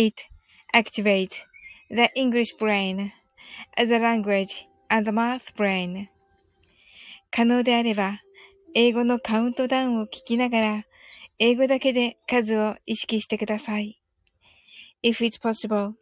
[0.00, 0.14] It
[0.74, 1.34] activates
[1.90, 3.12] the English brain,
[3.76, 6.08] the language, and the math brain.
[7.30, 8.22] 可能であれば、
[8.74, 10.82] 英語のカウントダウンを聞きながら、
[11.38, 14.00] 英語だけで数を意識してください。
[15.02, 15.92] If it's possible,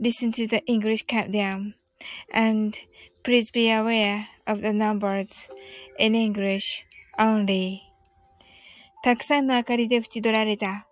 [0.00, 1.74] listen to the English countdown,
[2.32, 2.74] and
[3.22, 5.28] please be aware of the numbers
[5.98, 6.86] in English
[7.18, 7.80] only.
[9.04, 10.86] たくさんの明かりで縁取られた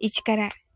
[0.00, 0.48] 1から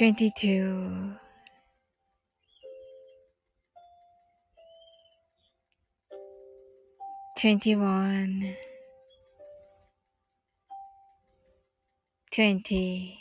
[0.00, 1.14] 22
[7.36, 8.56] 21
[12.32, 13.14] 20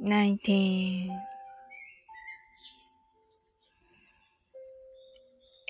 [0.00, 1.10] 19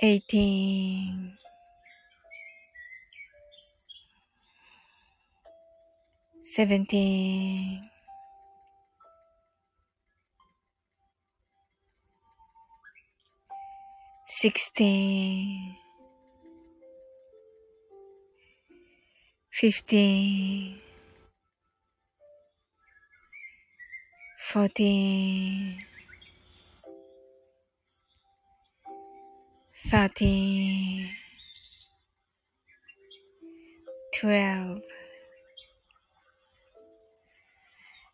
[0.00, 1.41] 18
[6.54, 7.88] Seventeen.
[14.26, 15.76] Sixteen.
[19.50, 20.78] Fifteen.
[24.38, 25.78] Fourteen.
[29.88, 31.08] Thirteen.
[34.20, 34.91] Twelve.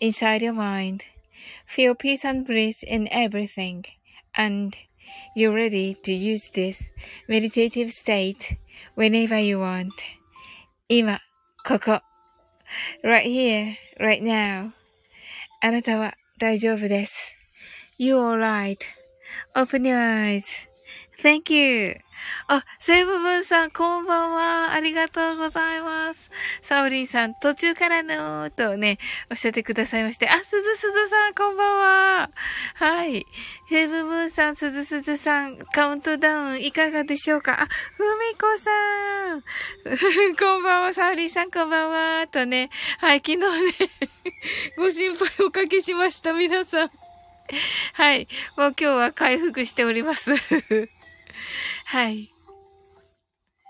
[0.00, 1.02] inside your mind.
[1.66, 3.84] Feel peace and bliss in everything.
[4.34, 4.76] And
[5.34, 6.90] you're ready to use this
[7.28, 8.56] meditative state
[8.94, 9.92] whenever you want.
[10.88, 11.20] 今、
[11.64, 12.00] ここ。
[13.04, 14.72] right here, right now.
[15.60, 17.14] あなたは大丈夫です。
[17.98, 18.18] You're
[19.54, 19.96] alright.Open your
[21.22, 22.00] eyes.Thank you.
[22.47, 24.73] あ、セーブブンさん、こんばんは。
[24.73, 26.29] ありがとうございます。
[26.61, 28.99] サオリンさん、途中からのとね、
[29.29, 30.29] おっしゃってくださいまして。
[30.29, 32.29] あ、すずすずさん、こんばんは。
[32.75, 33.25] はい。
[33.69, 37.61] セーブブンさん、すずすずさん、カウントダウンいかがでしょうか？
[37.61, 39.41] あ、ふみこさん。
[40.37, 42.27] こんばんは、サオリンさん、こんばんは。
[42.27, 43.47] とね、はい、昨日ね、
[44.77, 46.89] ご心配おかけしました、皆さん。
[47.93, 48.27] はい。
[48.57, 50.33] もう今日は回復しております。
[51.87, 52.29] はい。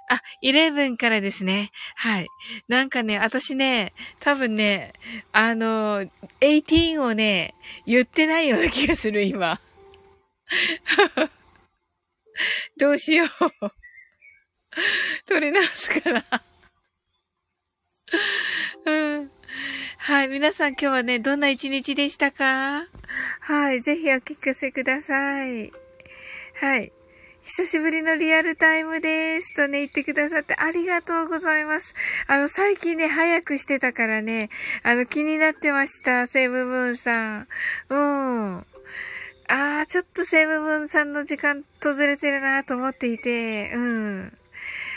[0.09, 1.71] あ、11からですね。
[1.95, 2.27] はい。
[2.67, 4.93] なんかね、私ね、多分ね、
[5.33, 6.03] あの、
[6.41, 7.53] 18をね、
[7.85, 9.59] 言ってないような気がする、今。
[12.77, 13.29] どうしよう。
[15.27, 16.25] 取り直すかな。
[18.85, 19.31] うん。
[19.97, 20.27] はい。
[20.29, 22.87] 皆さん今日はね、どんな一日でしたか？
[23.41, 23.81] はい。
[23.81, 25.71] ぜひお聞かせください。
[26.55, 26.91] はい。
[27.47, 29.55] 久しぶりのリアルタイムです。
[29.55, 31.95] とね、言ってくださってありがとうございます。
[32.27, 34.49] あの、最近ね、早くしてたからね、
[34.83, 36.27] あの、気になってました。
[36.27, 37.47] セブムーンさん。
[37.87, 38.57] うん。
[38.57, 44.31] あー、ちょっとセブムーンさんの時間とずれてるなと思っていて、うん。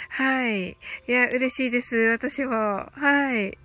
[0.08, 0.70] はい。
[0.70, 0.76] い
[1.06, 1.94] や、嬉しいです。
[2.08, 2.56] 私も。
[2.56, 3.56] はい。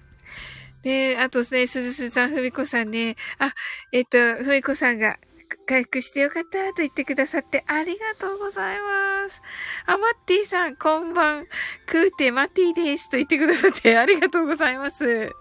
[0.84, 3.16] ねあとね、すずすさん、ふみこさんね。
[3.40, 3.52] あ、
[3.92, 5.18] えっと、ふみこさんが、
[5.66, 9.42] 回復してよかったと言ってくださってありがとうございます。
[9.86, 11.48] あ、マッティさん、こんばん。
[11.88, 15.32] クーテマッティですと言ってくださってありがとうございます。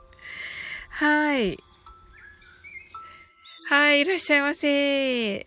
[0.90, 1.58] はい。
[3.68, 5.46] はい、いらっしゃいませ。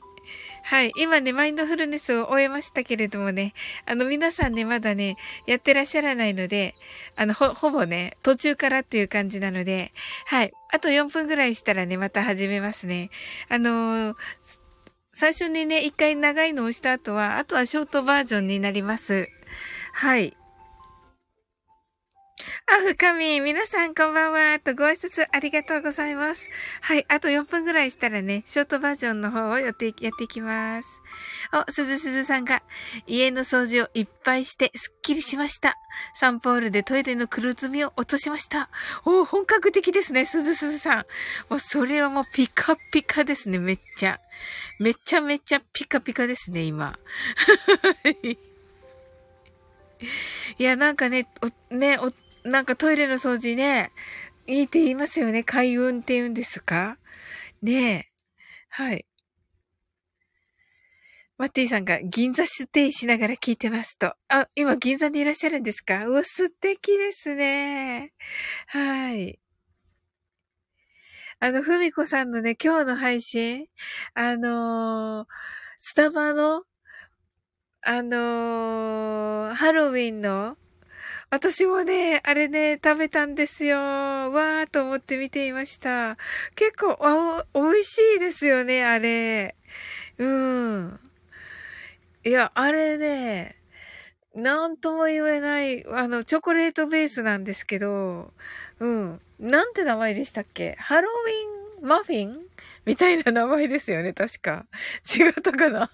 [0.70, 0.92] はい。
[0.98, 3.54] 今ね、マインドフルネスを終えましたけれどもね、
[3.86, 5.16] あの、皆さんね、まだね、
[5.46, 6.74] やってらっしゃらないので、
[7.16, 9.94] あの、ほ、ほぼね、途中からっていう感じなので、
[10.26, 10.52] はい。
[10.70, 13.12] あと4分ぐらいしたらね、また始めますね。
[13.48, 14.16] あのー、
[15.20, 19.28] 最初にね、一回長いのをした後は、あとはショートバージョンになります。
[19.94, 20.38] はい。
[22.68, 24.60] あ、深み、皆さんこんばんは。
[24.60, 26.48] とご挨拶ありがとうございます。
[26.82, 30.88] はい、あと4分ぐらいしたらね、ショートバージョンの方をやって、やっていきます。
[31.54, 32.64] お、すずすずさんが、
[33.06, 35.76] 家の掃除をいっぱいしてすっきりしました。
[36.20, 38.70] サンポールでトイレの黒ずみを落としました。
[39.06, 41.06] お、本格的ですね、すずすずさん。
[41.50, 44.20] もうそれはもうピカピカですね、めっちゃ。
[44.80, 47.00] めちゃめちゃピカピカですね、今。
[50.60, 52.12] いや、なんかね、お、ね、お、
[52.48, 53.92] なんかトイレの掃除ね、
[54.46, 55.44] いいって言いますよね。
[55.44, 56.98] 開運って言うんですか？
[57.62, 58.12] ねえ。
[58.70, 59.06] はい。
[61.38, 64.16] マッティさんが銀座ステイしながら聞いてますと。
[64.28, 66.08] あ、今銀座にいらっしゃるんですか？
[66.08, 68.14] うわ、素敵ですね。
[68.66, 69.40] はい。
[71.40, 73.68] あの、ふみこさんのね、今日の配信、
[74.16, 75.28] あのー、
[75.80, 76.64] スタバの、
[77.84, 80.58] あのー、ハロウィンの、
[81.30, 83.78] 私もね、あれね、食べたんですよ。
[83.78, 86.18] わーと思って見ていました。
[86.56, 89.56] 結構、あ、美味しいですよね、あれ。
[90.18, 91.00] うん。
[92.28, 93.56] いや、あれね、
[94.36, 98.34] なんとも言えない、あの、チョコレートベースなんですけど、
[98.80, 99.22] うん。
[99.40, 100.76] なんて名前でしたっけ？
[100.78, 102.38] ハロウィンマフィン？
[102.86, 104.66] みたいな名前ですよね、確か。
[105.18, 105.90] 違ったかな？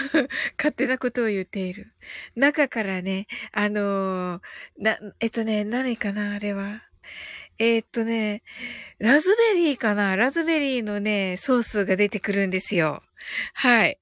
[0.56, 1.92] 勝手なことを言っている。
[2.34, 4.42] 中からね、あのー、
[4.78, 6.82] な、えっとね、何かな、あれは。
[7.58, 8.42] えー、っとね、
[8.98, 10.16] ラズベリーかな？
[10.16, 13.02] ラズベリーのね、ソースが出てくるんですよ。
[13.52, 13.98] はい。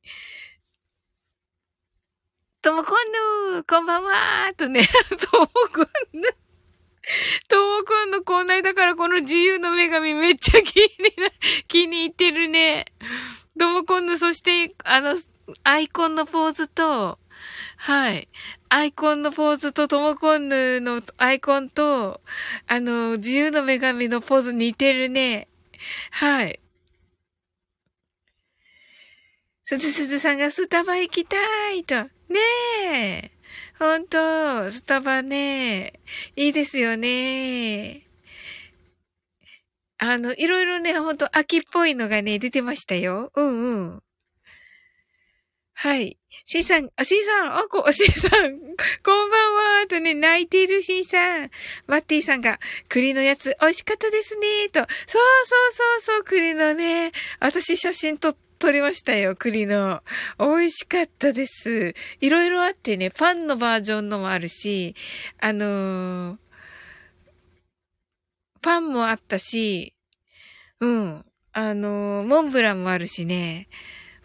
[2.62, 4.86] ともこんぬこんばんはとね、
[5.30, 6.28] ともこんぬ
[7.48, 10.86] ともくんのこないだからこの自由の女神めっちゃ気に
[11.18, 11.28] な、
[11.66, 12.86] 気に入ってるね。
[13.58, 15.16] ともくんの、そして、あの、
[15.64, 17.18] アイコンのポーズと、
[17.76, 18.28] はい。
[18.68, 22.20] アイコンのポーズと、ともこんぬのアイコンと、
[22.68, 25.48] あの、自由の女神のポーズ似てるね。
[26.12, 26.60] はい。
[29.64, 31.36] すずすずさんがスタバ行きた
[31.70, 32.08] いと。
[32.32, 32.40] ね
[33.24, 33.30] え。
[33.78, 36.00] ほんと、スタバね、
[36.36, 38.02] いいですよね。
[39.98, 43.30] あの、いろいろね、ほんと秋っぽいのがね、出てましたよ。
[43.36, 44.02] うんうん。
[45.74, 46.18] はい。
[46.46, 48.60] シーさん、あ、シーさん、あ、こ、シーさん、
[49.02, 51.50] こんばんは、とね、泣いているシーさん。
[51.86, 54.80] マッティさんが、栗のやつ、美味しかったですね、と。
[54.80, 60.04] そうそうそうそう、栗のね、私写真撮って、撮りましたよ、栗の。
[60.38, 61.96] 美味しかったです。
[62.20, 64.94] いろいろあってね、パンのバージョンのもあるし、
[65.40, 66.36] あのー、
[68.60, 69.94] パンもあったし、
[70.78, 71.24] うん。
[71.52, 73.66] あのー、モンブランもあるしね。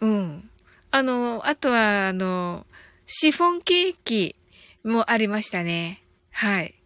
[0.00, 0.48] うん。
[0.92, 2.64] あのー、あとは、あの
[3.06, 4.36] シフォンケーキ
[4.84, 6.00] もありましたね。
[6.30, 6.77] はい。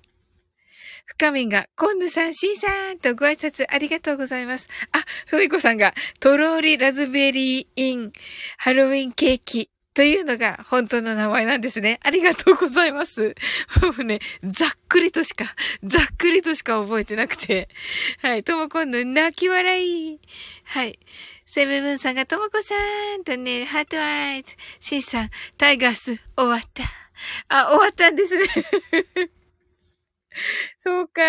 [1.18, 4.68] 深みんが、コンヌさん、シーさんとご挨拶ありがとうございます。
[4.92, 8.12] あ、ふみこさんが、とろーりラズベリーイン
[8.56, 12.00] ハロウィンケーキというのが本当の名前なんですね。
[12.02, 13.34] ありがとうございます。
[13.82, 15.44] もうね、ざっくりとしか、
[15.84, 17.68] ざっくりとしか覚えてなくて。
[18.22, 18.42] はい。
[18.42, 20.18] ともこんの泣き笑い。
[20.64, 20.98] はい。
[21.44, 22.74] セブブンさんがともこさ
[23.18, 24.56] んとね、ハートアイズ。
[24.80, 26.84] シンさん、タイガース終わった。
[27.48, 28.46] あ、終わったんですね。
[30.78, 31.22] そうか。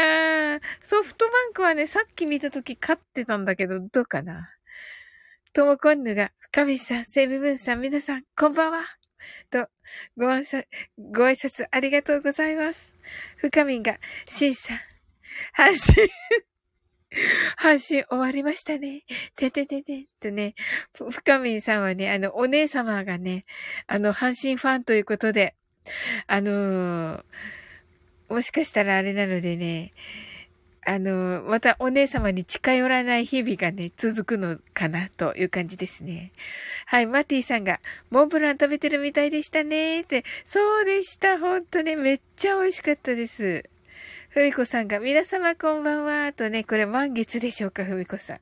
[0.82, 4.50] ソフトバンクはね、さっき見たとき勝ってたんだけど、どうかな。
[5.54, 8.86] ともこんぬが、深見さん、セブブンさん、皆さん、こんばんは。
[9.50, 9.68] と、
[10.18, 10.66] ご挨拶、
[10.98, 12.94] ご挨拶ありがとうございます。
[13.38, 14.80] 深みが、しんさん、
[15.54, 16.08] 発信
[17.58, 19.04] 配信終わりましたね。
[19.36, 20.56] てててて、とね、
[20.94, 23.46] 深みさんはね、あの、お姉様がね、
[23.88, 25.56] あの、阪神ファンということで、
[26.28, 27.24] あのー、
[28.34, 29.94] もしかしたらあれなのでね、
[30.88, 36.32] あの、またお姉様に近寄らない日々がね、続くのかなという感じですね。
[36.88, 43.70] はい、マティさんが、モンブラン食べてるみたいでしたねって、そうでした、ほんとね、めっちゃ美味しかったです。
[44.30, 48.40] ふみこさんが、皆様こんばんは、とね、これ満月でしょうか、ふみこさん。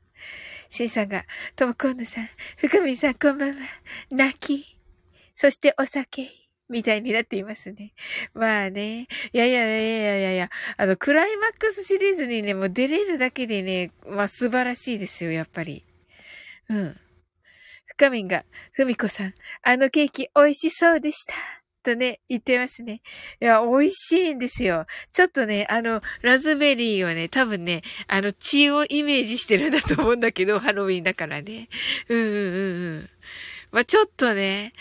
[0.69, 1.25] しんさんが、
[1.57, 3.55] ともこんぬさん、深みさんこんばんは、
[4.09, 4.77] 泣き、
[5.35, 6.40] そしてお酒、
[6.71, 7.93] みたいになっていますね。
[8.33, 9.07] まあね。
[9.33, 15.85] いやいやいやいやいやいや、あの、クライマックスシリーズにね、もう出れるだけでね、まあ素晴らしいですよ、やっぱり。
[16.69, 16.97] うん。
[17.85, 21.33] 深みんが、ふみこさん、あのケーキ美味しそうでした。
[21.83, 23.01] とね、言ってますね。
[23.41, 24.85] いや、美味しいんですよ。
[25.11, 31.69] ちょっとね、あの、ラズベリーはね、多分ね、あの、血をイメージしてるんだと思うんだけど、ハロウィンだからね。
[32.07, 33.07] うんうんうんうん。
[33.71, 34.73] まあ、ちょっとね、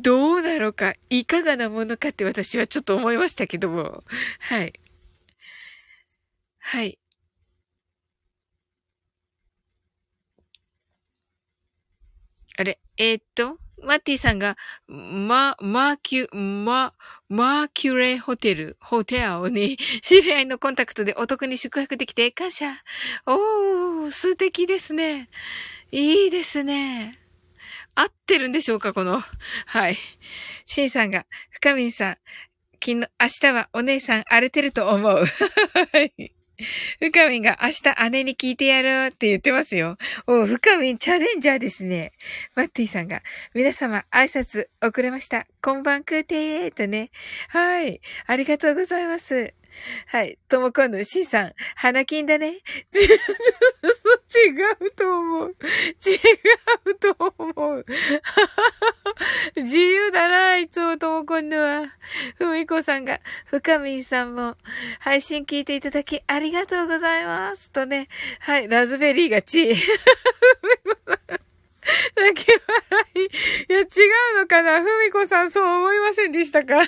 [0.00, 4.04] どうなのか、いかがなものかって私はちょっと思いましたけども。
[4.40, 4.72] はい。
[6.60, 6.98] はい。
[12.56, 14.56] あれ、えー、っと、マッティさんが、
[14.88, 16.94] マ、マーキュ、マ、
[17.28, 22.74] マーキュレーホテル、ホテルに、知り合いのコンタクトでお得に宿泊できて感謝。
[23.26, 25.28] おー、素敵ですね。
[25.92, 27.17] いいですね。
[27.98, 29.20] 合ってるんでしょうかこの、
[29.66, 29.98] はい。
[30.66, 32.16] シンさんが、深見さん、
[32.74, 33.06] 昨日、明
[33.40, 35.24] 日はお姉さん荒れてると思う。
[35.92, 36.32] はい。
[37.00, 39.96] ふかみんが明日姉に聞いてやろうって言ってますよ。
[40.28, 42.12] おふかみんチャレンジャーですね。
[42.54, 45.48] マッティさんが、皆様挨拶遅れました。
[45.60, 47.10] こんばんくーてーとね。
[47.48, 48.00] はい。
[48.28, 49.54] ありがとうございます。
[50.06, 50.38] はい。
[50.48, 52.58] ともこぬ、しんさん、花金だね。
[54.34, 54.50] 違
[54.86, 55.56] うと思う。
[56.06, 57.86] 違うと思う。
[59.56, 61.86] 自由だな、いつもともこんぬは。
[62.36, 64.56] ふみこさんが、ふかみんさんも、
[65.00, 67.70] 配信聞いていただきありがとうございます。
[67.70, 68.08] とね。
[68.40, 68.68] はい。
[68.68, 69.74] ラズベリーがち。
[69.74, 71.18] ふみこさん。
[72.16, 73.20] 泣き笑い。
[73.20, 73.28] い
[73.72, 73.82] や、違
[74.34, 76.84] うのかなふみこさん、そう思いませんでしたか？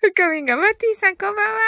[0.00, 1.58] ふかみんが、マティさんこんばんは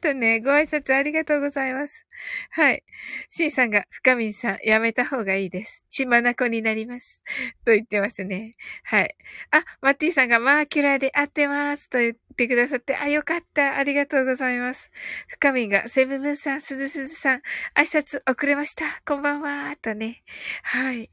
[0.00, 2.06] とね、ご挨拶ありがとうございます。
[2.50, 2.82] はい。
[3.30, 5.84] シンさんが、深みんさん、やめた方がいいです。
[5.90, 7.22] 血まなこになります。
[7.64, 8.56] と言ってますね。
[8.84, 9.16] はい。
[9.50, 11.88] あ、マッティさんが、マーキュラーで合ってます。
[11.88, 13.76] と言ってくださって、あ、よかった。
[13.76, 14.90] ありがとうございます。
[15.28, 17.42] 深みんが、セブブンさん、すずすずさん、
[17.76, 18.84] 挨拶遅れました。
[19.06, 19.76] こんばんは。
[19.76, 20.22] とね。
[20.62, 21.10] はい。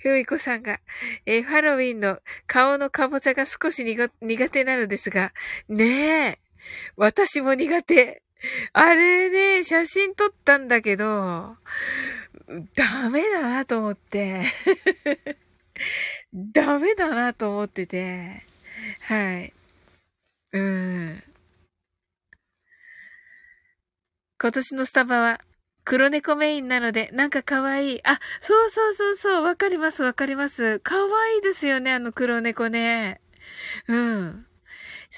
[0.00, 0.80] ふみこさんが、
[1.26, 5.32] えー、ハロウィンの顔のかぼちゃが少し苦手なのですが、
[5.68, 6.38] ねえ。
[6.96, 8.22] 私も苦手。
[8.72, 11.56] あれね、写真撮ったんだけど、
[12.74, 14.42] ダメだなと思って。
[16.32, 18.44] ダメだなと思ってて。
[19.02, 19.52] はい。
[20.52, 21.22] うん。
[24.40, 25.40] 今年のスタバは
[25.84, 28.00] 黒猫メインなので、なんか可愛い。
[28.06, 30.80] あ、そうそうそうそう、わかりますわかります。
[30.80, 33.20] 可愛いですよね、あの黒猫ね。
[33.88, 34.47] うん。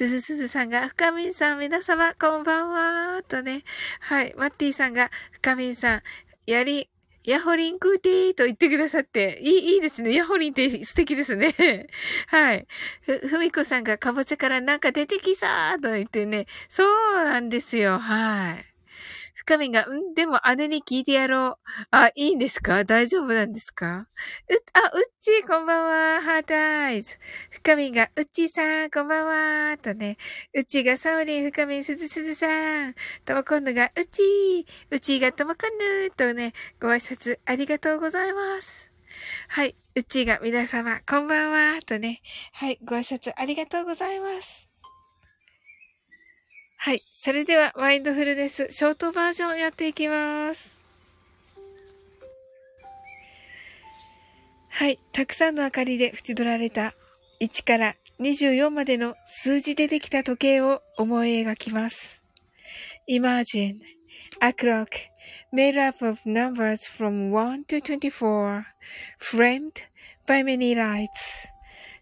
[0.00, 3.64] すずすずさんが、深みんさん、皆様、こんばんは、とね。
[4.00, 4.32] はい。
[4.34, 6.02] マッティさんが、深みんさん、
[6.46, 6.88] やり、
[7.24, 10.14] ヤホリンクーティーと言ってくださって、いい、いいですね。
[10.14, 11.54] ヤホリンって素敵ですね。
[12.28, 12.66] はい。
[13.02, 16.46] ふ、ふみこさんがかぼちゃからなんか出てきそうと言ってね。
[16.70, 17.98] そうなんですよ。
[17.98, 18.69] はい。
[19.40, 20.12] 深みが、ん？
[20.14, 21.56] でも姉に聞いてやろう。
[21.90, 22.84] あ、いいんですか？
[22.84, 24.06] 大丈夫なんですか？
[24.50, 25.84] う、あ、うっちーこんばん
[26.16, 26.20] は。
[26.20, 27.16] ハートアイズ。
[27.50, 29.78] 深みが、うっちーさんこんばんは。
[29.78, 30.18] とね。
[30.54, 32.94] うっちーがサオリン、深みすずすずさん。
[33.24, 34.64] ともこんぬが、うっちー。
[34.90, 38.90] うっちーがともこんぬとね、ご挨拶ありがとうございます。
[39.48, 39.74] はい。
[39.96, 41.80] うっちーが皆様、こんばんは。
[41.86, 42.20] とね。
[42.52, 42.78] はい。
[42.84, 44.69] ご挨拶ありがとうございます。
[46.82, 47.02] はい。
[47.12, 50.78] それでは、マインドフルネス、ショートバージョンやっていきます。
[54.70, 54.98] はい。
[55.12, 56.94] たくさんの明かりで縁取られた
[57.42, 62.22] 1から24までの数字でできた時計を思い描きます。
[63.06, 63.76] Imagine
[64.40, 64.88] a clock
[65.52, 68.64] made up of numbers from 1 to 24
[69.18, 69.72] framed
[70.26, 71.49] by many lights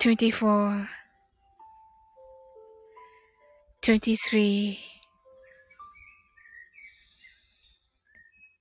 [0.00, 0.88] 24
[3.82, 4.78] 23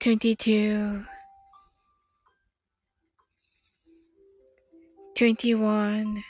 [0.02, 1.06] 22
[5.16, 6.24] 21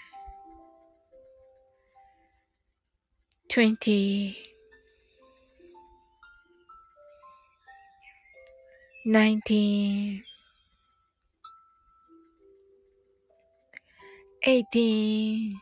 [3.47, 4.37] 20
[9.05, 10.28] 19
[14.43, 15.59] 18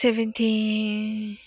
[0.00, 1.38] 17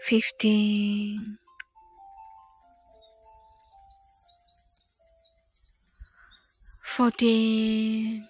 [0.00, 1.38] 15
[6.82, 8.29] 14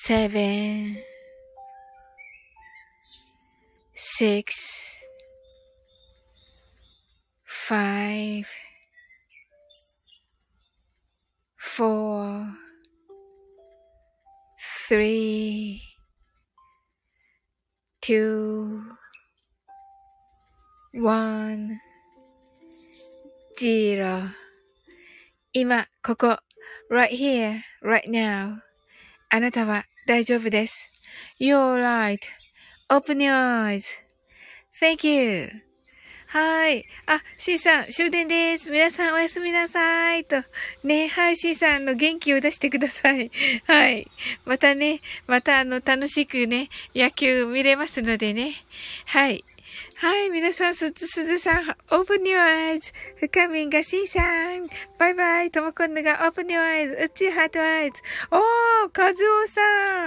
[0.00, 0.98] seven,
[3.94, 4.54] six,
[7.68, 8.46] five,
[11.58, 12.46] four,
[14.88, 15.82] three,
[18.00, 18.82] two,
[20.92, 21.80] one,
[23.58, 24.30] zero
[25.52, 26.38] 今、ここ、
[26.90, 28.58] right here, right now.
[29.30, 30.91] あなたは 大丈夫です。
[31.39, 31.81] You're
[32.89, 33.79] right.Open your
[34.81, 35.49] eyes.Thank you.
[36.27, 36.85] はい。
[37.05, 38.69] あ、C さん、終電です。
[38.71, 40.25] 皆さんおやすみなさい。
[40.25, 40.43] と。
[40.83, 43.31] ね、はい、C さんの元気を出してください。
[43.67, 44.05] はい。
[44.45, 48.55] またね、またあの、楽しくね、野球見れますのでね。
[49.05, 49.45] はい。
[50.01, 52.91] はい、皆さん、すずすずさん、open your eyes.
[53.19, 54.67] 深みんがしんさん。
[54.97, 55.51] バイバイ。
[55.51, 57.05] ともこんぬが open your eyes.
[57.05, 58.01] うちハートアイズ。
[58.31, 59.61] おー、かずおさ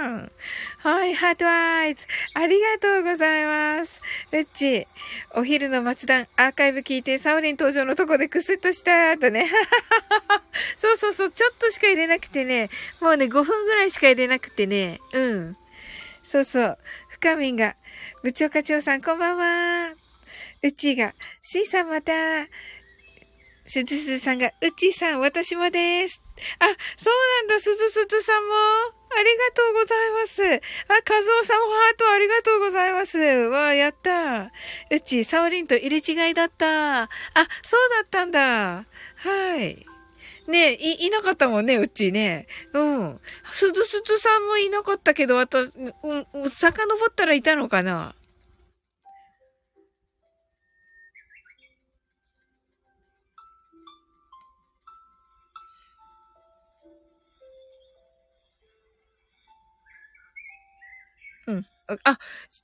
[0.09, 0.31] ん。
[0.79, 2.05] はい、ハートアイズ。
[2.33, 4.01] ありがとうございます。
[4.33, 4.85] うち、
[5.33, 9.49] お昼の松段、アーカイブ聞いて、サオリン登場のとこでクスッとしたとね。
[10.75, 15.57] そうそうそう、ちょっとしか入れなくてね、もうね、5分ぐらいしか入れなくてね、うん。
[16.25, 16.77] そうそう。
[17.11, 17.77] 深みんが、
[18.25, 19.93] 部長課長さん、こんばんは。
[20.63, 22.11] うちが、しーさんまた。
[23.67, 26.23] すずすずさんが、うちさん、私もです。
[26.57, 26.65] あ、
[26.97, 28.49] そうなんだ、すずすずさんも。
[29.15, 30.43] ありがとうございます。
[30.43, 33.19] あ、かずおさんもハートありがとうございます。
[33.19, 34.51] わあ、やった。
[34.89, 37.03] うち、サオリンと入れ違いだった。
[37.03, 37.07] あ、
[37.61, 38.85] そうだったんだ。
[39.17, 39.77] はい。
[40.47, 42.47] ねい、いなかったもんね、うちね。
[42.73, 43.19] うん。
[43.53, 45.71] すずすずさんもいなかったけど、私、
[46.03, 48.15] うん、遡ったらいたのかな？
[61.47, 61.63] うん。
[62.03, 62.17] あ、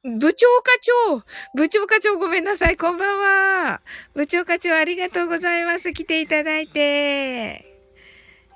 [0.04, 2.78] 部長課長部長課長ごめんなさい。
[2.78, 3.82] こんばんは。
[4.16, 5.94] 部長課長ありがとうございます。
[5.94, 7.71] 来ていただいて。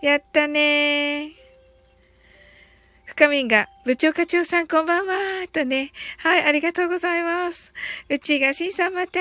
[0.01, 1.45] やったね
[3.15, 5.13] 深みんが、部長課長さんこんばんは
[5.53, 5.93] とね。
[6.17, 7.71] はい、ありがとうございます。
[8.09, 9.19] うちがしんさんまた。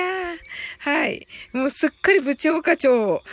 [0.79, 1.25] はい。
[1.53, 3.23] もうすっかり部長課長。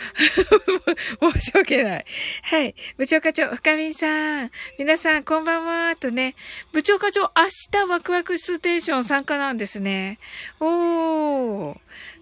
[1.33, 2.05] 申し訳ない。
[2.43, 2.75] はい。
[2.97, 4.51] 部長課長、深みんさん。
[4.79, 6.33] 皆さんこんばんはとね。
[6.71, 7.27] 部長課長、明
[7.71, 10.17] 日ワクワクステーション参加なんですね。
[10.61, 11.77] おー。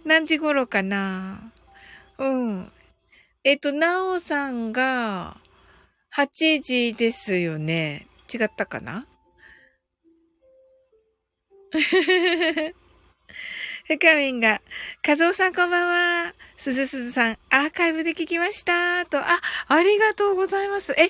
[0.06, 1.52] 何時頃かな
[2.18, 2.72] うん。
[3.44, 5.36] えっと、なおさんが、
[6.16, 8.06] 8時ですよね。
[8.32, 9.08] 違ったかな？
[13.88, 14.62] ふかみんが、
[15.02, 15.88] かずおさんこんばん
[16.28, 16.34] は。
[16.60, 20.92] すずすずさん、アーカイブで聞きましたと、あ、ありがとうございます。
[20.92, 21.10] え、アーカイ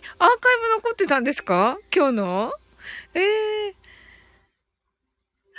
[0.62, 1.78] ブ残ってたんですか？
[1.94, 2.54] 今日の？
[3.14, 3.74] ええー、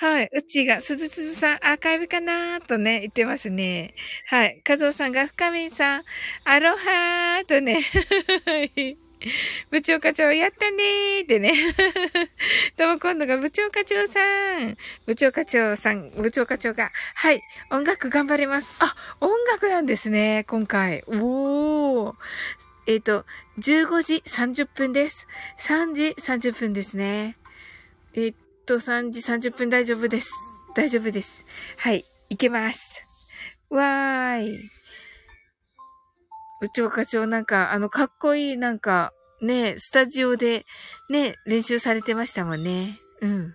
[0.03, 0.29] はい。
[0.33, 3.95] うちが、すずすずさん、アーカイブかなーとね、言ってますね。
[4.27, 4.61] はい。
[4.62, 6.03] かぞうさんが、深みんさん、
[6.45, 7.85] アロハーとね。
[9.71, 11.55] 部長課長、やったねーってね。
[12.77, 14.19] とも今度が部長課長さ
[14.59, 14.77] ん。
[15.07, 18.75] 部長課長さん、部長課長が、はい、音楽頑張ります。
[18.81, 21.05] あ、音楽なんですね、今回。
[21.07, 22.15] おー。
[22.88, 23.25] えっ、ー、と、
[23.61, 25.29] 15時30分です。
[25.61, 27.37] 3時30分ですね。
[28.15, 28.35] えっ、ー、
[28.66, 30.33] と、3時30分大丈夫です。
[30.75, 31.44] 大丈夫です。
[31.79, 33.07] はい、いけます。
[33.70, 34.70] わーい。
[36.61, 40.64] 部長課長なんか、あの、かっこいいなんか、ね、スタジオで、
[41.11, 43.01] ね、練習されてましたもんね。
[43.20, 43.55] うん。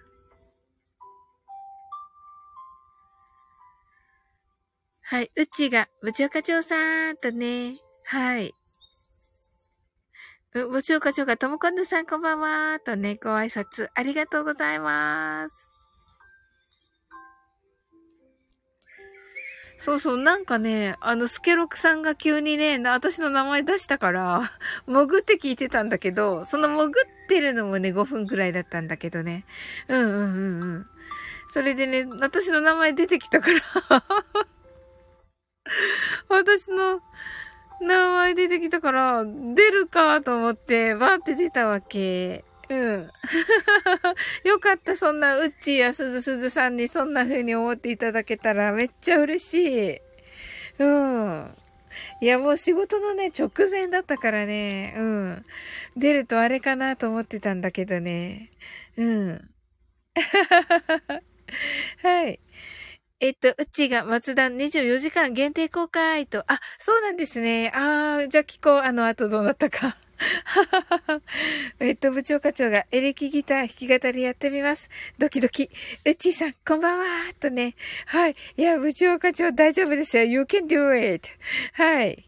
[5.04, 5.30] はい。
[5.38, 7.78] うちが、部長課長さんとね。
[8.08, 8.52] はい。
[10.66, 15.72] 部長課長がともこんぬさんこんばんはとね、ご挨拶ありがとうございます。
[19.78, 24.52] そうそう、なんかね、あの、スケロクさんが急にね、私の名前出したから、
[24.88, 26.94] 潜って聞いてたんだけど、その潜っ
[27.30, 29.46] てるのもね、5分くらいだったんだけどね。
[29.88, 30.88] うんうんうんうん。
[31.52, 33.62] それでね、私の名前出てきたから
[36.30, 37.02] 私の
[37.82, 42.44] 名前出てきたから、出るかと思って、バーって出たわけ。
[42.70, 43.10] うん。
[44.44, 49.54] よかった、そんな、うっちーやすずすずさんにそんな風に思っていただけたらめっちゃ嬉し
[49.94, 50.02] い。
[50.80, 51.56] うん。
[52.22, 55.46] いや、もう仕事のね、直前だったからね、うん。
[55.96, 58.52] 出るとあれかなと思ってたんだけどね。
[58.98, 59.50] うん。
[62.02, 62.40] はい。
[63.20, 67.72] えっと、うちが松田24時間限定公開と、あ、そうなんですね。
[67.74, 68.78] ああ、じゃあ聞こう。
[68.78, 69.98] あの後どうなったか。
[71.80, 74.90] えっと、部長課長がエレキギター弾き語りやってみます。
[75.18, 75.72] ドキドキ。
[76.06, 77.06] うちさん、こんばんは
[77.40, 77.76] とね。
[78.06, 78.36] はい。
[78.56, 80.24] いや、部長課長大丈夫ですよ。
[80.24, 81.28] You can do it.
[81.74, 82.27] はい。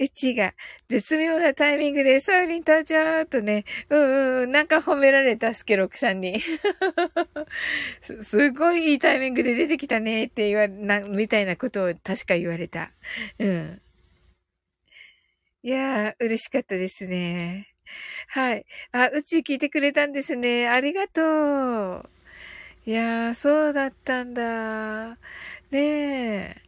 [0.00, 0.54] うちが、
[0.88, 6.40] 絶妙なタイミングでサウリン登場とね、うんうん、なんか褒められたスケロクさんに
[8.00, 8.24] す。
[8.24, 12.90] すごいいいタイミングで出てきたねって言わ、な、みたいなことを確か言われた。
[13.38, 13.82] うん。
[15.62, 17.68] いやー、嬉しかったですね。
[18.28, 18.66] はい。
[18.92, 20.68] あ、うち聞いてくれたんですね。
[20.68, 21.22] ありがと
[22.00, 22.10] う。
[22.86, 25.16] いやー、そうだったんだ。
[25.70, 26.67] ねえ。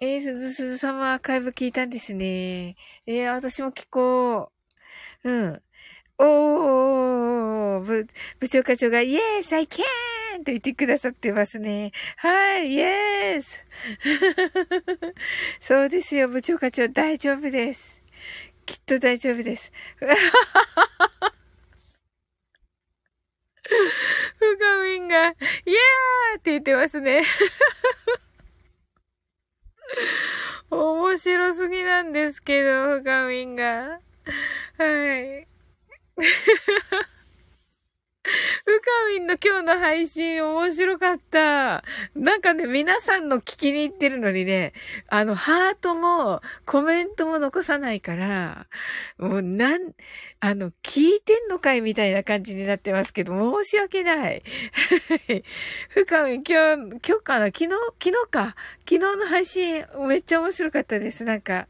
[0.00, 2.76] えー、すずすずさんもアーカイブ聞いたんですね。
[3.06, 4.52] えー、私も聞こ
[5.24, 5.30] う。
[5.30, 5.62] うん。
[6.18, 8.06] おー、部、
[8.38, 9.82] 部長課長が、イエース、I can!
[10.38, 11.90] と言ってくださってますね。
[12.16, 13.64] はい、イエース
[15.60, 18.00] そうですよ、部長課長、大丈夫です。
[18.66, 19.72] きっと大丈夫です。
[19.96, 20.14] ふが
[24.84, 27.24] みんが、イエーって言ってますね。
[30.70, 34.00] 面白すぎなんですけど、ふがみんが。
[34.78, 35.48] はい。
[38.66, 41.82] うかみんの今日の配信面白かった。
[42.14, 44.72] なんかね、皆さんの聞きに行ってるのにね、
[45.08, 48.66] あの、ハートもコメントも残さないから、
[49.18, 49.92] もうなん、
[50.40, 54.42] あの、聞いてんのかいみたいな感じになってますけど、申し訳ない。
[55.88, 57.46] ふかみん、今日、今日かな？
[57.46, 57.70] 昨日、
[58.02, 58.54] 昨日か？
[58.88, 61.24] 昨日の配信、めっちゃ面白かったです。
[61.24, 61.66] なんか。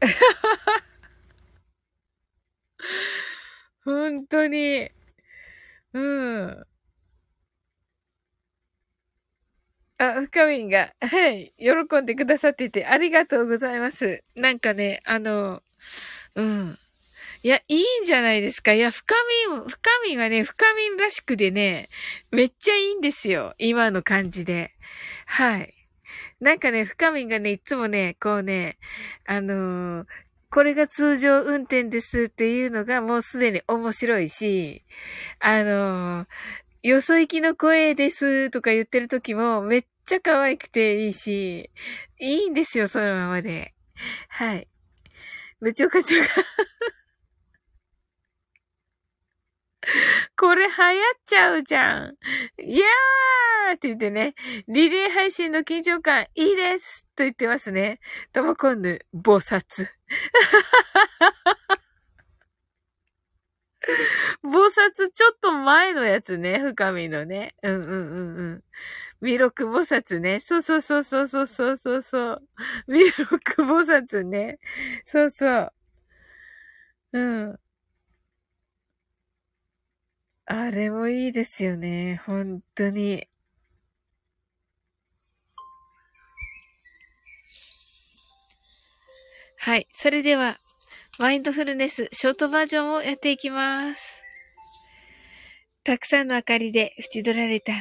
[3.84, 4.90] 本当に。
[5.94, 6.66] うん。
[9.98, 14.24] あ、深みんが、はい、喜んでくださってて、ありがとうございます。
[14.34, 15.62] なんかね、あの、
[16.36, 16.78] うん。
[17.44, 18.74] いや、いいんじゃないですか。
[18.74, 19.14] いや、深
[19.50, 21.90] みん、深みんはね、深みんらしくでね、
[22.32, 23.54] めっちゃいいんですよ。
[23.58, 24.72] 今の感じで。
[25.26, 25.74] はい。
[26.40, 28.78] なんかね、深みんがね、いつもね、こうね、
[29.26, 30.06] あのー、
[30.54, 34.84] これが通常運転ですっていうのがもうすでに面白いし、
[35.40, 36.26] あの、
[36.84, 41.70] よそ行きの声ですとか言ってる時もめっちゃ可愛くていいし、
[42.20, 43.74] いいんですよ、そのままで。
[44.28, 44.68] はい。
[45.60, 46.26] 部長課長が
[50.36, 52.14] これ流行っちゃうじゃん。
[52.62, 54.34] いやーって言ってね、
[54.68, 58.00] リレー配信の緊張感いいですと言ってますね。
[58.32, 59.88] ともこんぬ、菩薩。
[64.42, 67.54] 菩薩ちょっと前のやつね、深みのね。
[67.62, 68.64] うんうんうんうん。
[69.20, 70.40] 弥勒菩薩ね。
[70.40, 72.42] そうそうそうそうそうそうそうそう。
[72.88, 73.24] 弥勒
[73.64, 74.58] 菩薩ね。
[75.06, 75.72] そうそう。
[77.12, 77.18] う
[77.52, 77.58] ん。
[80.46, 82.20] あれもいいですよね。
[82.26, 83.26] 本当に。
[89.56, 89.88] はい。
[89.94, 90.58] それでは、
[91.18, 94.22] マインドフルネスショートバージョンをやっていきます。
[95.82, 97.72] たくさんの明かりで縁取られた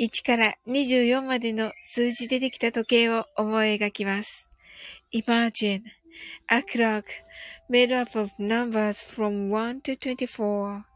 [0.00, 4.46] 1から24までの数字でできた時計を思い描きます。
[5.14, 5.80] Imagine
[6.48, 7.04] a clock
[7.70, 10.95] made up of numbers from 1 to 24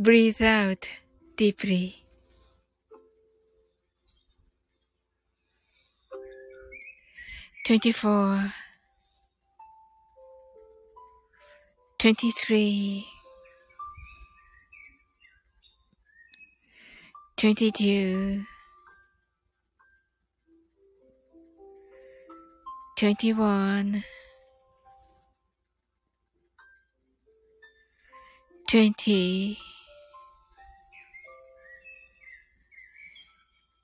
[0.00, 0.88] Breathe out
[1.36, 2.06] deeply.
[7.66, 8.54] Twenty four,
[11.98, 13.06] twenty three,
[17.36, 18.44] twenty two,
[22.96, 24.02] twenty one.
[28.70, 29.58] 20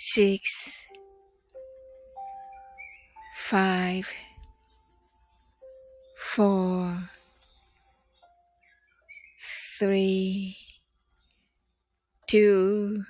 [0.00, 0.84] six,
[3.34, 4.12] five,
[6.34, 6.98] four,
[9.78, 10.56] three,
[12.26, 13.02] two,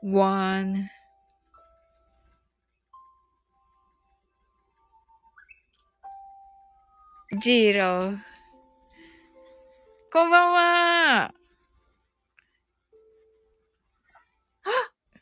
[0.00, 0.90] one.
[7.40, 8.18] ジーロー。
[10.12, 11.35] こんばんは。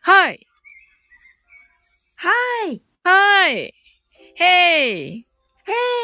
[0.05, 0.47] はい。
[2.17, 2.31] は
[2.69, 2.81] い。
[3.03, 3.73] はい。
[4.35, 5.15] へい。
[5.15, 5.23] へい。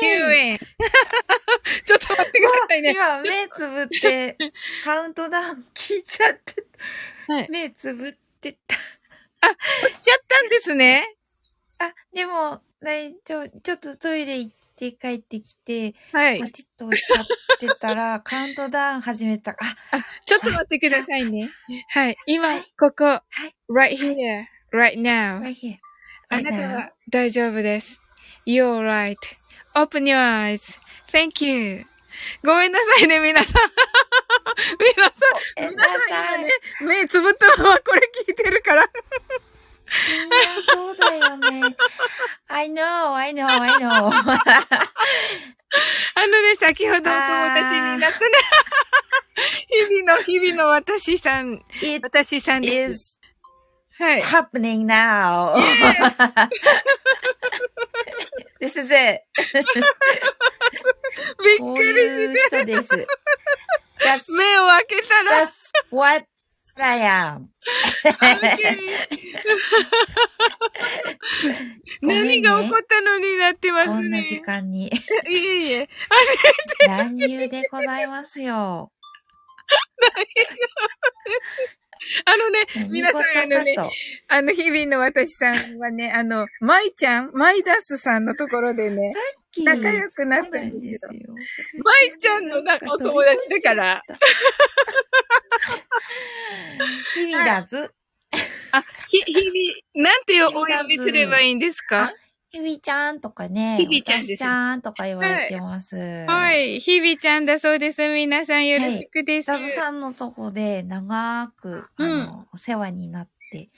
[0.01, 0.57] 9円。
[1.85, 2.93] ちょっと待ってくださいね。
[2.93, 4.37] 今、目つぶって、
[4.83, 6.63] カウントダウン聞いちゃって、
[7.27, 8.75] はい、目つぶってた。
[9.41, 9.53] あ、
[9.91, 11.07] しちゃったんですね。
[11.77, 13.59] あ、でも、大丈夫。
[13.59, 16.39] ちょっとトイレ行って、帰ってきて、はい。
[16.39, 17.25] パチッと押しちゃっ
[17.59, 19.51] てたら、 カウントダウン始めた。
[19.51, 19.55] あ、
[19.91, 21.51] あ、ちょっと待ってくださいね。
[21.89, 22.17] はい。
[22.25, 23.55] 今、はい、ここ、はい。
[23.69, 25.39] right here, right now.
[25.39, 25.77] right here.
[26.29, 28.01] あなたは大丈夫です。
[28.47, 31.85] You're right.Open your eyes.Thank you.
[32.43, 33.61] ごめんなさいね、皆さん。
[34.79, 38.89] 皆さん、皆さん今ね、目つぶったままこれ聞いてるから。
[40.08, 41.75] みんなそうだよね。
[42.47, 44.12] I know, I know, I know.
[46.15, 48.32] あのね、先ほどお友達になったね。
[49.67, 51.63] 日々の、日々の私さん、
[52.01, 53.19] 私さんです。
[53.97, 54.21] はい。
[54.21, 55.56] happening now.
[58.60, 59.21] This is it.
[61.43, 62.65] びっくりしてる。
[62.65, 62.95] です。
[64.32, 65.43] 目を開けたら。
[65.43, 66.25] That's what
[66.77, 67.47] I am.
[72.01, 73.93] 何が起こったのになってますね。
[73.93, 74.88] こんな時間に。
[74.88, 74.91] い
[75.36, 75.89] えいえ。
[76.88, 78.91] 乱入でございますよ。
[82.25, 83.75] あのね、皆さんあのね、
[84.27, 89.13] あの日々の私さんはね、あの、舞ちゃん、マイダスさんのところでね、
[89.51, 91.13] き仲良くなったんですよ。
[91.13, 91.35] よ。
[91.83, 94.01] 舞ちゃんのなんかお友達だから。。
[97.15, 97.93] 日々だず。
[98.71, 102.13] あ、ひ、日々、なんてお呼びすればいいんですか？
[102.53, 103.77] ひびちゃんとかね。
[103.79, 105.95] ひびちゃんです私ちゃんとか言われてます。
[105.95, 106.53] は。
[106.53, 106.79] い。
[106.79, 108.07] 日々ちゃんだそうです。
[108.13, 109.47] 皆さんよろしくです。
[109.47, 113.69] ダズさんのとこで長く、あの、お世話になって、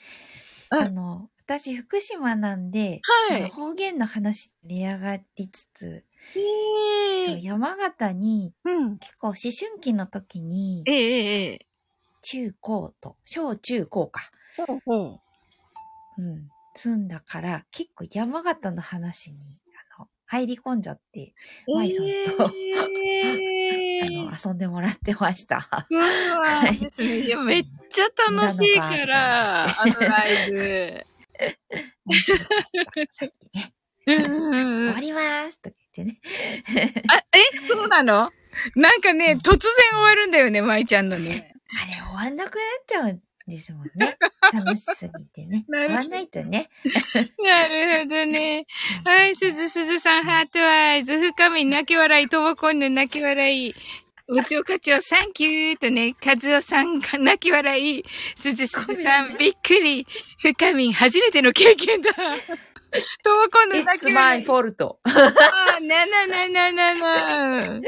[0.72, 6.02] うんあの、私、福島なんで、はい方言の話盛り上がりつつ、
[6.36, 8.98] ええ山形にうん。
[8.98, 11.66] 結構思春期の時にえ、えええ
[12.22, 15.20] 中高と、小中高か、ほうほ
[16.16, 19.36] うん、住んだから、結構山形の話に、
[19.98, 21.34] あの、入り込んじゃって、
[21.68, 21.74] う。
[21.76, 22.06] 舞さん
[22.38, 25.86] とえ あの、 遊んでもらってました。
[25.90, 27.18] うわーですね。
[27.18, 31.06] いや、めっちゃ楽しいから、あのライブ。
[33.12, 33.72] さっきね、
[34.06, 36.20] 終わりますとか言ってね。
[37.08, 38.30] あ、えそうなの？
[38.76, 39.60] なんかね、突然
[39.92, 41.52] 終わるんだよね、舞ちゃんのね。
[41.82, 44.16] あれ終わんなくなっちゃうんですもんね。
[44.52, 45.64] 楽しすぎてね。
[45.68, 46.68] 終わんないとね。
[47.42, 48.64] なるほどね。
[49.04, 53.74] はい、すずすずさん、ハートアイズ、深み、泣き笑い、ともこんぬ、泣き笑い。
[54.26, 58.04] おちょかちょ、サンキューとね、かずおさんが泣き笑い。
[58.36, 60.06] すずすずさん、びっくり。
[60.38, 62.10] 深み、初めての経験だ。
[63.22, 64.44] ともこんぬ、泣 It's き my 笑い。
[64.46, 64.96] fault.
[65.04, 67.80] あ、なななななな。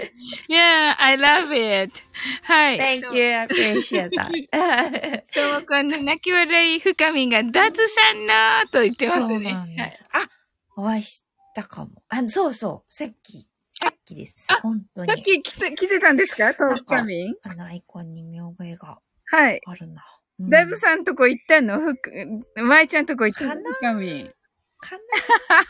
[0.50, 2.02] Yeah, I love it.
[2.42, 2.78] はい。
[2.78, 5.22] Thank you, I appreciate that.
[5.32, 9.52] ともこんぬ、泣き笑い、深みが、ダズさんなーと言ってますそうね。
[9.52, 10.04] なんはいです。
[10.12, 10.28] あ、
[10.76, 11.22] お会いし
[11.54, 12.02] たかも。
[12.10, 12.92] あ、そうそう。
[12.92, 14.60] さっき、さっきですあ。
[14.62, 15.22] 本当さっに。
[15.22, 16.54] き来て、来てたんですか？
[16.54, 18.98] トーカミンあのアイコンに見覚えが
[19.32, 19.60] はい。
[19.66, 20.04] あるな。
[20.38, 21.80] ダズんさんとこ行ったの？
[21.80, 22.10] ふく、
[22.56, 23.50] 舞ちゃんとこ行ったの？
[23.54, 24.30] かなトーカミン。
[24.78, 24.96] か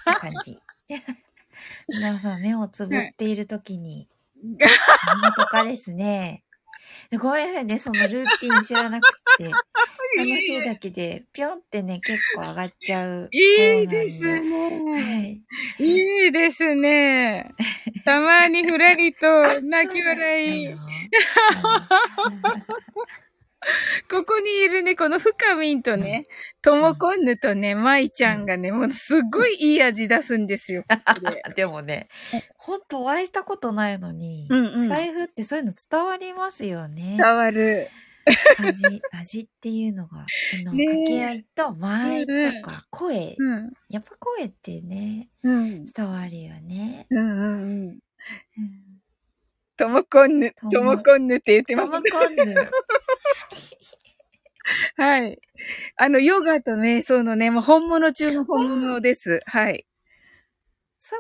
[0.07, 0.59] なって感じ。
[1.89, 4.09] 皆さん、目をつぶっているときに、
[4.43, 6.45] 何とかですね。
[7.13, 9.05] ごめんなさいね、そのルーティン知らなく
[9.39, 9.51] て。
[10.17, 13.29] 楽しいだけで、ぴょんってね、結構上がっちゃう。
[13.33, 15.41] いいですはね。
[15.79, 15.79] い。
[15.79, 17.55] いいですね。
[18.05, 20.75] たまにふらりと泣き笑い。
[24.11, 26.25] ここにいるね、この深みんとね、
[26.63, 30.85] ともこんぬとね、舞ちゃんがね、もうすごいいい味出すんですよ。
[31.55, 32.09] で でもね、
[32.57, 34.85] ほんとお会いしたことないのに、うんうん。
[34.85, 37.37] 財布ってそういうの伝わりますよね伝。
[37.37, 37.89] わる。
[38.59, 40.25] 味、味っていうのが、あ
[40.65, 42.33] の、掛け合いと間合いと
[42.69, 43.37] か、声。
[43.39, 43.73] うん。
[43.89, 45.85] やっぱ声ってね、うん。
[45.87, 47.07] 伝わるよね。
[47.11, 47.89] うんうんうん。
[47.89, 48.86] うん
[49.77, 52.05] ともこんぬ、ともともこんぬって言ってともます。
[52.11, 52.55] こんぬ。
[54.97, 55.39] はい。
[55.97, 59.41] あの、ヨガと瞑想のね、もう本物中の本物です。
[59.47, 59.87] はい。
[60.99, 61.15] す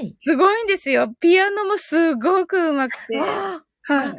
[0.00, 0.16] ごい。
[0.20, 1.14] すごいんですよ。
[1.20, 3.18] ピアノもすごく上手くて。
[3.18, 4.16] はあ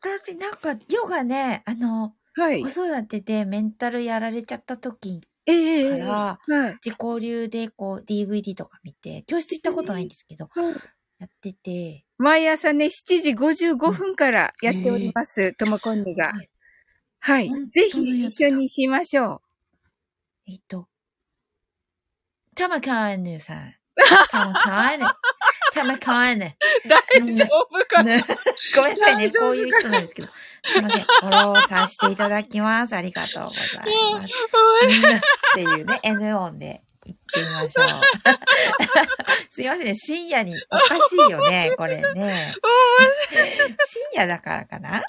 [0.00, 2.40] 私なんか、ヨガね、あの、い。
[2.40, 2.68] はい子。
[2.68, 6.78] 育てでメンタルやられちゃった時ええから、はい。
[6.84, 10.74] 自己流でこう DVD とか見て、教室行ったことないんですけど、はい
[11.20, 15.52] やってて、毎朝ね、7時55分からやっております。
[15.54, 16.32] ともこんぬが。
[17.18, 17.50] はい。
[17.70, 19.42] ぜひ一緒にしましょ
[20.46, 20.86] えっと、
[22.54, 23.74] タマカーヌさん。
[24.30, 25.04] タマカーヌ。
[25.72, 26.46] タマカーヌ。
[26.46, 26.88] う。
[26.88, 28.24] 大丈夫かな、ね
[28.76, 30.28] ごめんなさいね、こういう人なんですけど。
[30.72, 31.00] すいません。
[31.00, 32.94] フォローさせていただきます。
[32.94, 33.90] ありがとうございます。
[34.86, 35.20] うんっ
[35.54, 38.00] ていうね、N 音で言ってみましょう。
[39.50, 42.54] すいませんね、深夜におかしいよね、 これね。
[43.86, 45.02] 深夜だからかな？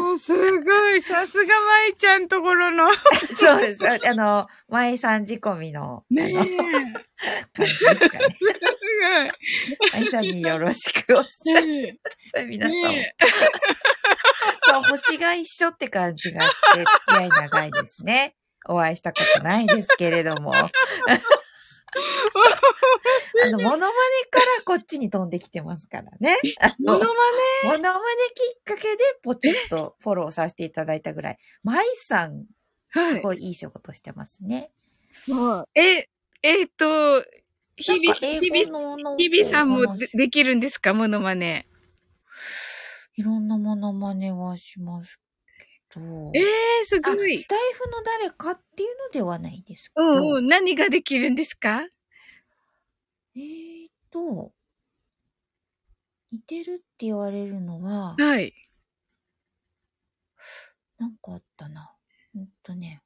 [0.00, 1.02] もうすごい。
[1.02, 2.88] さすが舞ちゃんところの。
[3.36, 3.80] そうです。
[3.88, 6.34] あの、前さん仕込みの、あねえ。
[6.34, 6.42] の、
[7.52, 8.34] 感じですかね。
[8.34, 8.44] す
[9.92, 11.82] 前さんによろしくお伝えごい。
[11.82, 11.98] ね
[12.32, 12.88] さい、皆さんも。
[12.88, 13.14] ね
[14.62, 18.34] そう、星が一緒って感じがして、付き合い長いですね。
[18.72, 20.52] お会いしたことないですけれども。
[23.42, 23.88] あの、モノマネ
[24.30, 26.36] からこっちに飛んできてますからね。
[26.78, 27.04] モノマ
[27.64, 28.00] モノマネ
[28.34, 32.46] きっかけでポチッとフォローさせていただいたぐらい、舞さん、
[32.94, 34.70] ネすごいいい仕事してますね。
[35.26, 36.08] もうえ、
[36.42, 37.22] えっと、
[37.76, 40.94] 日々、日々、日々さんもできるんですか？
[40.94, 41.66] モノマネ。
[43.16, 45.18] いろんなモノマネはします
[45.92, 46.30] けど。
[46.34, 47.46] ええー、すあごいス。
[47.48, 50.02] タイフの誰かっていうのではないですけど。
[50.02, 50.46] うんうん。
[50.48, 51.82] 何ができるんですか？
[53.36, 54.52] えーと、
[56.32, 58.54] 似てるって言われるのは、はい。
[60.98, 61.94] なんかあったな。
[62.34, 63.02] うんとね。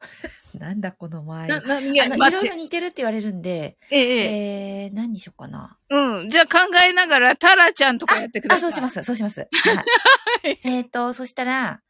[0.58, 1.48] なんだこの前。
[1.48, 1.94] な、いい。
[1.94, 4.82] ろいろ似てるって言われるんで、ええ、ええ。
[4.84, 5.78] えー、何にしようかな。
[5.90, 6.30] うん。
[6.30, 8.72] じゃあ考えながら、タラちゃんとかやってくだあ、さい。。
[8.72, 9.40] そうしますす、そうします。
[9.50, 10.58] はい。
[10.64, 11.82] えっと、そしたら、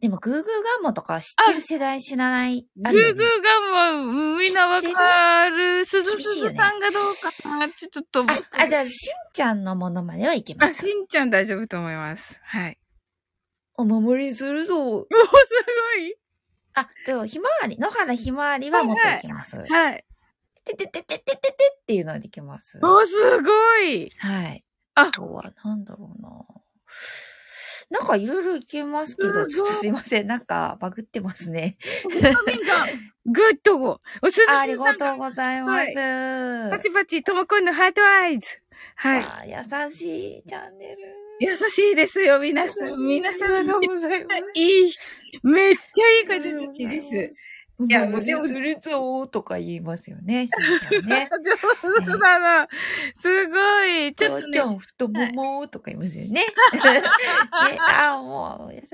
[0.00, 2.66] でも、グーグーガンモとか知ってる世代知らない。
[2.74, 3.24] グーグー
[3.84, 5.84] がもう、みんなわかる。
[5.84, 7.02] すずすずさんがどう
[7.42, 7.68] かな。
[7.70, 10.86] ちょっと、あ、あ、じゃあ、しんちゃんのものまではいけまあ、すし。
[10.92, 12.36] んちゃん大丈夫と思います。
[12.42, 12.78] はい。
[13.76, 14.74] お守りするぞ。
[14.76, 16.16] おー、すごい。
[16.74, 19.56] あ、でも、ひまわり、野原ひまわりはもっといけます。
[19.56, 20.04] はい。
[20.64, 22.78] てててててててっていうのはできます。
[22.82, 24.10] おー、すごい。
[24.18, 24.64] はい。
[24.94, 26.30] ああとは、なんだろうな。
[27.90, 30.26] なんかいろいろいけますけど、すごいちょっとすいません。
[30.26, 31.76] なんかバグってますね。
[33.26, 34.00] グッドお
[34.30, 36.70] すずあありがとうございます。
[36.70, 38.48] パチパチ、ともこんのハートアイズ。
[38.96, 39.50] はい。
[39.50, 41.21] 優しいチャンネル。
[41.44, 43.04] 優しいですよ、皆さん。
[43.04, 44.42] 皆さんありがとうございます。
[44.54, 45.00] いい人、
[45.42, 47.08] めっちゃいい方たちです。
[47.88, 51.28] いやうでも、するぞーとか言いますよね、しんちゃんね。
[51.82, 52.68] 上手だな。
[53.18, 54.14] すごい。
[54.14, 54.52] ちょっとね。
[54.52, 56.42] 父ちゃん、太ももとか言いますよね。
[56.72, 58.88] ねあーもう、優しい。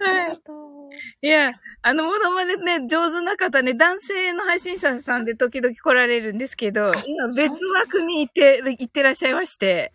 [0.00, 0.74] ありがとう。
[1.22, 1.52] いや、
[1.82, 9.92] あの、ものまねね、上手な方ね、男性の配信者さんで時々来られるんですけど、今別枠に行って、行ってらっしゃいまして、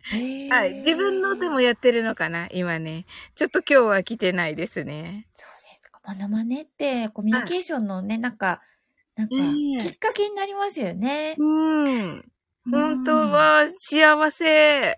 [0.49, 0.73] はい。
[0.75, 3.05] 自分のでもやってるのかな今ね。
[3.35, 5.27] ちょっと今日は来てないですね。
[5.35, 5.58] そう。
[6.09, 8.63] モノマネって、コミュニケーションのね、なんか、
[9.15, 11.35] なんかうん、きっかけになりますよね。
[11.37, 12.25] うん。
[12.71, 14.95] 本当は幸せ。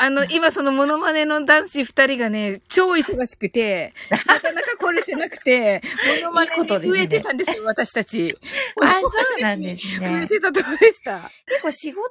[0.00, 5.82] あの、今そのモノマネの男子二人がね、超忙しくて、なかなか来れてなくて、
[6.22, 8.38] モノマネに増えてたんですよ、私たち。
[8.80, 9.08] あ、そ
[9.38, 10.28] うなんです増えね。
[10.28, 11.18] てたとこでした。
[11.46, 12.02] 結構仕事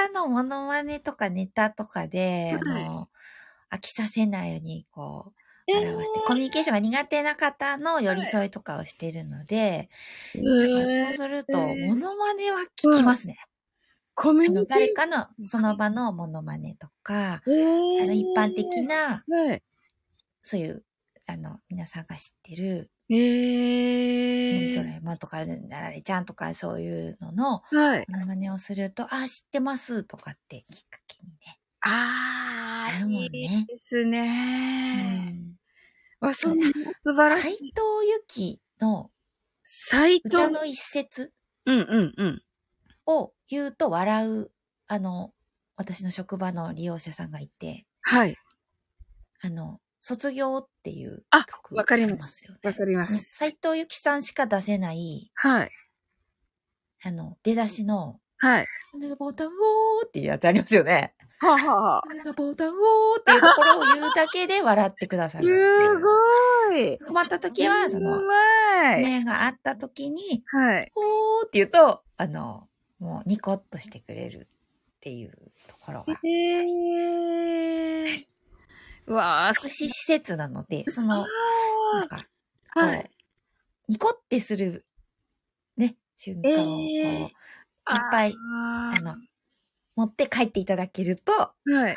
[0.00, 3.08] 柄のモノマネとかネタとかで、あの、
[3.70, 9.90] 飽きさせないように、こう、表して、コミュニケーションが苦手な方の寄り添いとかをしてるので、
[10.60, 13.38] だからそうすると、えーモノマネは聞きますね。
[14.14, 14.68] コミュニケーション。
[14.80, 17.54] 誰かの、その場のモノマネとか、えー
[17.98, 19.62] あの、一般的な、はい。
[20.42, 20.84] そういう、
[21.26, 23.16] あの、皆さんが知ってる、え
[24.50, 24.92] ウルトラー。
[24.96, 28.08] エマンとか、なられちゃんとか、そういうのの、はい。
[28.08, 31.55] モノマネをすると、あ、知ってますとかってきっかけにね。
[31.88, 35.30] あー、なるもんねいいですうね。
[35.30, 35.56] ん。
[36.20, 36.66] あ、そんな
[37.04, 37.42] 素晴らしい。
[37.42, 37.70] 斎藤
[38.08, 39.10] 由紀の
[39.64, 40.36] 斎藤。
[40.36, 41.32] 歌の一節
[41.64, 42.42] うんうんうん。
[43.06, 44.50] を言うと笑う、
[44.88, 45.32] あの、
[45.76, 48.36] 私の職場の利用者さんがいて、はい。
[49.42, 52.50] あの、卒業っていうあ曲わかります。
[52.62, 53.36] わかりまねす。
[53.36, 55.70] 斎藤由紀さんしか出せない、はい。
[57.04, 58.66] あの、出だしの、はい。
[59.18, 61.15] ボタンをーっていうやつありますよね。
[61.38, 66.00] はあ、はあはあ、ボタンをーっていうところを言うだけで笑ってくださるすう。
[66.00, 66.98] ごい。
[66.98, 69.02] 困った時は、そのう、まい。
[69.02, 70.92] 目があった時に、はい。
[70.94, 72.68] おーって言うと、あの、
[72.98, 74.48] もうニコッとしてくれる
[74.96, 75.32] っていう
[75.68, 76.14] ところが。
[76.14, 78.24] へー。
[79.06, 81.26] うわー、福祉施設なので、その、
[81.94, 82.26] なんか、
[82.70, 83.10] はい。
[83.88, 84.84] ニコってする、
[85.76, 87.30] ね、瞬間をこう、いえーっ
[88.10, 89.14] ぱい、ああの、
[89.96, 91.96] 持って帰っていただけるとーはい。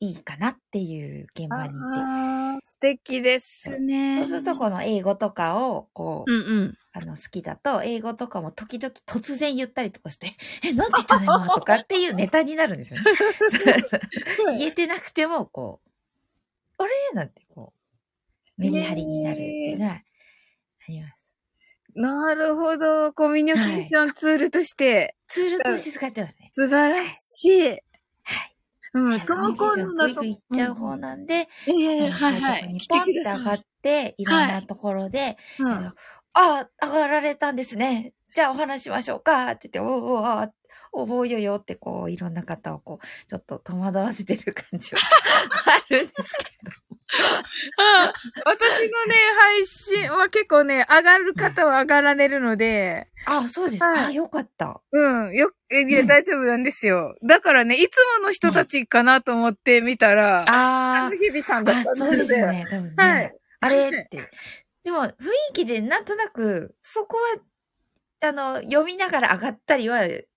[0.00, 1.76] いいかなっていう現場にいて。
[2.62, 4.18] 素敵ですね。
[4.20, 6.78] そうすると、この英語とかを、こう、うんうん。
[6.92, 10.32] あの、好きだと、英語とかも時々突然言ったりとかして、
[10.64, 13.06] え、なんて言ったの今とかっていうネタになるんですよね。
[14.58, 15.80] 言えてなくても、こ
[16.78, 16.92] う、あれ？
[17.14, 17.72] なんてこ
[18.58, 20.02] う、メリハリになるっていうのはあ
[20.88, 21.15] ります。
[21.96, 23.12] なるほど。
[23.12, 26.50] コミュニケーションツールとして、ツールとして使ってますね。
[26.52, 27.68] 素晴らしい。
[27.68, 27.80] はい。
[28.94, 30.08] うん、コトモコンズだと。
[30.08, 33.12] ングイグイいっちゃう方なんで、ええはいはいポンって。
[33.12, 35.92] 上がって、いろんなところで、うんあの
[36.34, 38.12] あ、上がられたんですね。
[38.34, 40.50] じゃあお話しましょうかって言って、おおあ
[40.92, 45.00] おぼうよよってこう、いろんな方をこう、ちょっと戸惑わせてる感じは
[45.66, 46.85] あるんですけど。
[47.78, 48.12] あ
[48.44, 53.84] 私のね、配信は結構ね、上がる方は上がられるので、あ、そうです。
[53.84, 54.80] はいあ、よかった。
[54.90, 57.16] うん、よ、えいや、うん大丈夫なんですよ。
[57.22, 62.46] だからね、いつもの人たちかなと思って見たら、ああの日々さんだったのそうですよ。
[62.50, 62.66] ね。
[62.68, 62.94] 多分ね。
[62.96, 64.30] はいあれって。
[64.84, 65.12] でも、雰囲
[65.54, 67.16] 気でなんとなく、そこ
[68.20, 70.28] は、あの、読みながら上がったりは、で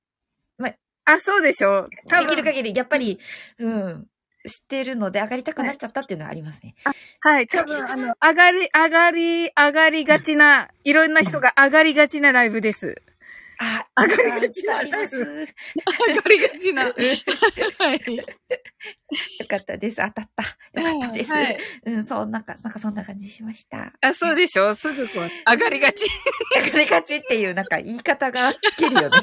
[1.10, 3.20] あ、そうでしょ多分きる限り、やっぱり、
[3.58, 4.08] うん、
[4.48, 6.76] 知ってるので上がりたくなっちゃったっていうのはありますね。
[7.22, 13.02] はい、多分、あの、上がり、上がり、上がりがちな、いろんな人が上がりがちなライブです。
[13.62, 15.20] あ、上がりがちなあります。
[15.20, 15.26] よ
[16.08, 16.84] 上がりがちな。
[16.86, 18.26] はい。
[19.48, 19.98] かったです。
[19.98, 20.44] 当たった。
[20.80, 21.32] よかったです。
[21.32, 21.94] はいうん。
[21.96, 23.92] うん、そう、なんか、なんかそんな感じしました。
[24.00, 24.74] あ、そうでしょ？
[24.76, 26.06] すぐこう、上がりがち。
[26.56, 29.18] 上がりがちっていう、なんか言い方が いけるよね。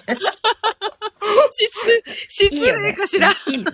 [2.28, 2.72] 失、失。
[2.80, 3.30] 礼かしら？
[3.30, 3.72] いいよね。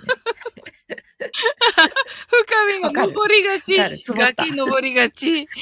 [2.29, 3.77] 深みが登りがち。
[3.79, 5.47] 崖登りがち。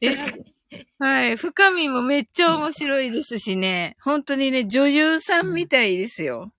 [0.98, 1.36] はい。
[1.36, 3.96] 深みもめっちゃ面白いですしね。
[4.02, 6.52] 本当にね、女優さんみたいですよ。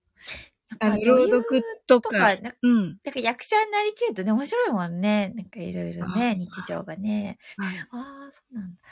[0.80, 2.08] あの、朗読とか。
[2.08, 2.82] とか、なんかうん。
[3.04, 5.32] なんか役者になりきるとね、面白いもんね。
[5.34, 7.38] なんかいろいろね、あ日常がね。
[7.56, 8.82] はいああ、そうなんだ。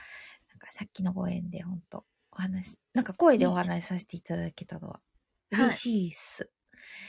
[0.51, 2.05] なんかさっきのご縁で本当
[2.41, 5.01] お話、なんか声でお話しさせていただけたのは
[5.53, 6.49] はい嬉しいっす。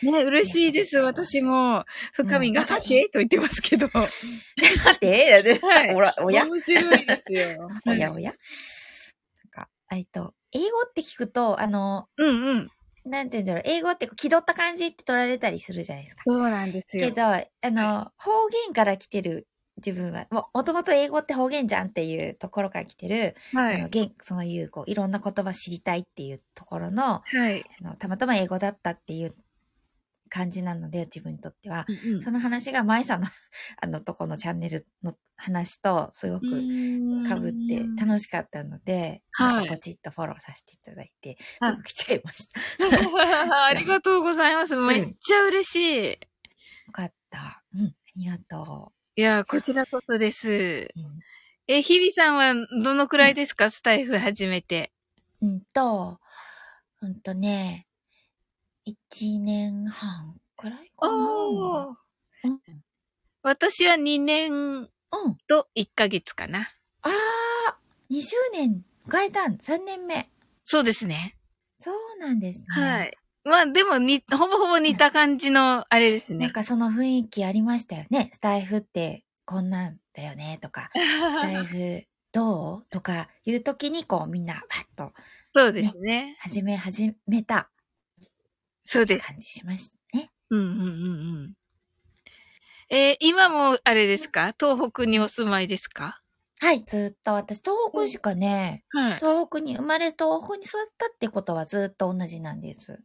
[0.04, 0.98] ね、嬉しいです。
[0.98, 3.88] 私も、深みが、うんはてと言ってますけど。
[3.88, 7.70] は 待って、ではいおら、おや面白いですよ。
[7.88, 12.68] おやおやなんか、えっと、英語って聞くと、あの、うんうん。
[13.06, 16.24] なんて言うんだろう、英語って気取った感じって取られたりするじゃないですか。
[16.28, 17.08] そうなんですよ。
[17.08, 19.48] けど、あの、方言から来てる
[19.86, 23.76] 自分は、ももともと英語って方言じゃんっていうところから来てる、はい。
[23.76, 27.66] あの、言そういう、こう、いろんな言葉知りたいっていうところの、はい。
[27.82, 29.32] あの、たまたま英語だったっていう
[30.30, 31.86] 感じなので、自分にとっては。
[32.24, 33.28] その話が、舞さんの、
[33.82, 42.62] あの、とこのチャンネルの話と、すごく被って楽しかったので、はいポチッとフォローさせていただいて、はいすぐ来ちゃいました。
[43.68, 44.76] ありがとうございます。
[44.76, 46.12] めっちゃ嬉しい。
[46.12, 47.64] よかった。
[47.76, 50.90] うん、ありがといや、こちらこそです。
[50.96, 51.00] う。
[51.00, 51.22] うん
[51.68, 52.54] え、日々さんは
[52.84, 54.92] どのくらいですか、スタイフ始めて。
[55.42, 56.20] うんと、
[57.02, 57.88] うんとね、
[58.84, 61.14] 一年半くらいかな。
[61.14, 61.96] おー
[62.44, 62.60] うん。
[63.44, 64.90] 私は2年うん。
[65.48, 66.70] と1ヶ月かな。
[67.04, 67.14] あー、
[68.10, 70.30] 20年迎えたん、3年目。
[70.66, 71.38] そうですね。
[71.80, 72.66] そうなんですね。
[72.70, 73.18] はい。
[73.44, 76.54] まあでもに、ほぼほぼ似た感じのあれですなんね。
[76.54, 78.30] かその雰囲気ありましたよね。
[78.34, 80.90] スタイフってこんなんだよねとか、
[81.30, 85.14] スタイフどうとかいう時にこうみんなバッと
[85.56, 86.36] そうですね。
[86.40, 87.70] 始め始めた
[88.86, 89.28] そうです。
[89.28, 90.30] 感じしましたね。
[90.50, 90.88] うんうんうんう
[91.48, 91.54] ん。
[92.90, 94.54] えー今もあれですか？
[94.60, 96.21] 東北にお住まいですか？
[96.62, 99.20] はい、ずっと私東北しかね、はい。
[99.20, 103.04] 東北に生まれ東北に育ったってことはずっと同じなんです。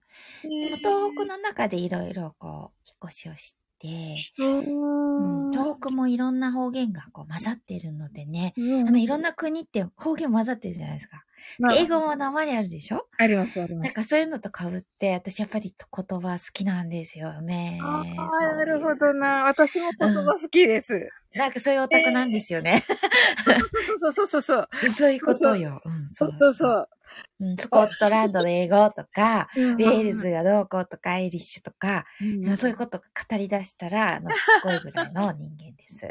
[0.61, 11.24] でも東北の中でいろいろこう引っ越しをして、うん、東北もいろんな方言がこう混ざってるのでね、あのいろんな国って方言混ざってるじゃないですか。
[11.59, 13.07] まあ英語も鉛あるでしょ？
[13.18, 13.85] ありますあります。
[13.85, 17.79] なんかそういうのと被って、私やっぱり言葉好きなんですよね。
[17.83, 19.45] あそうあ、なるほどな。
[19.45, 21.09] 私も言葉好きです。
[21.35, 22.83] なんかそういうオタクなんですよね。
[24.01, 24.68] そうそうそうそう。
[24.97, 25.83] そういうことよ。
[25.85, 26.89] うん、そうそうそう。
[27.41, 27.57] うん。
[27.57, 36.07] スコットランドの英語とか、ウウェールズがどうこうとか、アイリッシュとか、うんそういうこと語り出したら、あの、しつこいぐらいの人間です。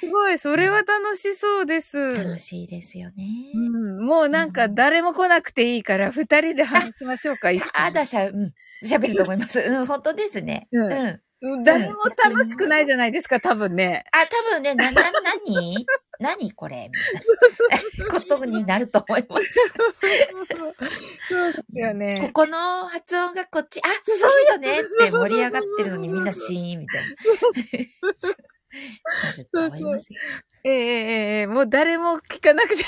[0.00, 2.14] すごい、それは楽しそうです。
[2.14, 3.24] 楽しいですよね。
[3.54, 8.52] うん、もうなんか誰も来なくていいから、二人で話しましょうか、いつもあだしゃ、うん。
[8.84, 9.60] 喋ると思います。
[9.60, 10.68] うん、本当ですね。
[10.72, 14.04] ううん誰も楽しくないじゃないですか、多分ね。
[14.12, 15.10] 多分ね、な、な、な
[15.44, 15.84] に
[16.22, 16.88] 何これ？
[16.90, 16.98] み
[17.68, 19.42] たいなことになると思います。
[21.28, 22.20] そうですよね。
[22.22, 27.10] ここの発音がこっち、あ、そうよねって盛り上がってるのにみんなシーンみたいな。
[29.22, 30.18] なると思いますよ。
[30.64, 32.82] ええええええもう誰も聞かなくていい。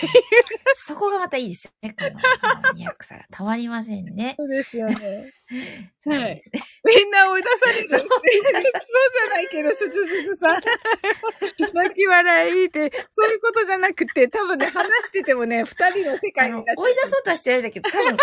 [0.74, 1.94] そこがまたいいですよね。
[1.98, 2.10] この、
[2.62, 4.34] マニアックさがたまりませんね。
[4.38, 5.32] そうですよね。
[6.06, 6.42] はい
[6.84, 7.88] みんな追い出されてる。
[7.88, 10.60] そ うそうじゃないけど、すずすずさん。
[11.74, 16.84] 泣き笑いって、そういうことじゃなくて、多分ね、話しててもね、二人の世界になっちゃう。
[16.84, 18.16] 追い出そうとはしてるんだけど、多分、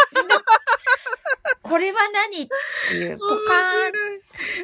[1.63, 2.47] これは何っ
[2.89, 4.21] ていう、ポカーン、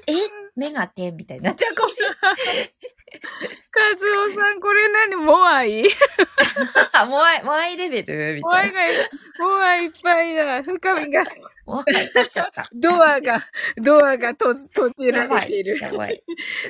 [0.07, 0.13] え？
[0.55, 2.96] 目が点みたいになっちゃうかもしれない。
[3.71, 5.85] カズオさん、これ何モアイ？
[6.93, 8.35] あ、もわい、もわいレベル？
[8.35, 9.03] みモアイたいな。
[9.03, 10.63] が、モアイいっぱいだ。
[10.63, 11.23] 深みが、
[11.65, 12.69] もわい立っちゃった。
[12.73, 13.41] ドアが、
[13.77, 15.27] ドアがと閉じら。
[15.27, 15.77] れている。
[15.79, 16.23] やばい。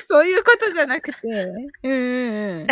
[0.10, 1.20] そういうことじゃなくて。
[1.84, 2.68] うんうんうん。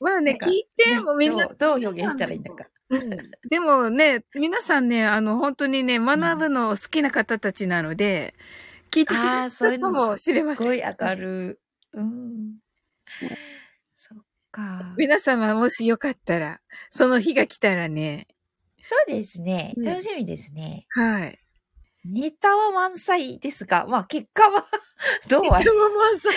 [0.00, 2.68] まあね、聞いてもみんなどう、どう表現したらいいんだか。
[2.90, 8.34] うんでもね、皆さんね、あの、本当にね、学ぶの好きな方たちなので、
[8.90, 10.64] 聞いてくああ、れそういうのるかもしれますせん。
[10.64, 11.60] すごい上がる。
[11.92, 12.58] うん。
[13.96, 14.18] そっ
[14.50, 14.94] か。
[14.96, 16.60] 皆様もしよかったら、
[16.90, 18.26] その日が来たらね、
[18.88, 19.74] そうですね。
[19.76, 20.86] うん楽しみですね。
[20.88, 21.38] はい。
[22.06, 24.64] ネタは満載ですが、まあ結果は
[25.28, 25.86] どうはでもま
[26.16, 26.32] あそう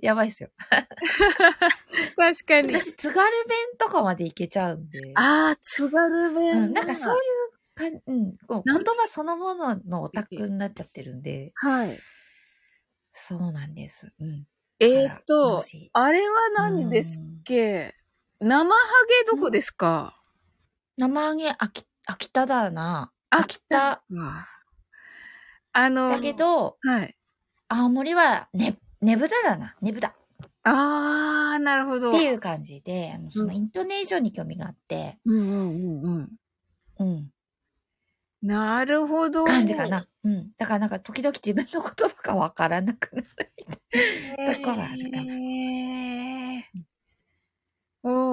[0.00, 0.50] やばいっすよ。
[2.16, 2.72] 確かに。
[2.72, 5.12] 私、津軽弁とかまでいけちゃうんで。
[5.14, 6.64] ああ、津軽弁。
[6.64, 11.96] うん、なんかそういうかん、うん言葉そのもののオタクになっちゃってるんで、はい。
[13.20, 14.12] そうなんです。
[14.20, 14.46] うん。
[14.80, 15.62] えーっと
[15.92, 17.94] あれは何ですっうんけ
[18.40, 18.76] 生ハ
[19.24, 20.14] ゲどこですか？
[20.96, 23.12] 生揚げ、秋、秋田だな。
[23.30, 24.02] あ秋田。
[25.72, 27.16] あの、だけど、はい。
[27.68, 29.76] 青森はね、ねぶただな。
[29.80, 30.14] ねぶた。
[30.62, 32.10] あー、なるほど。
[32.10, 36.30] っていう感じで、あの、そのうんイントネーションに興味があって、うんうんうんうん。
[36.98, 37.32] うん。
[38.42, 39.44] なるほど。
[39.44, 40.06] 感じかな。
[40.28, 40.50] うん。
[40.58, 44.54] だからなんか時々自分の言葉がわからなくなるみたいな。
[44.54, 46.62] とこはあるかなへー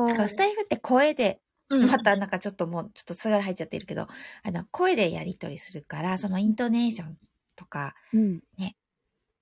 [0.08, 1.39] だからスタイフって声で、
[1.70, 4.08] うんまたなんかちょっともうちょっと津軽入っちゃってるけど、
[4.43, 7.18] あの、声でやり取りするから、そのイントネーション
[7.56, 8.43] とかうん。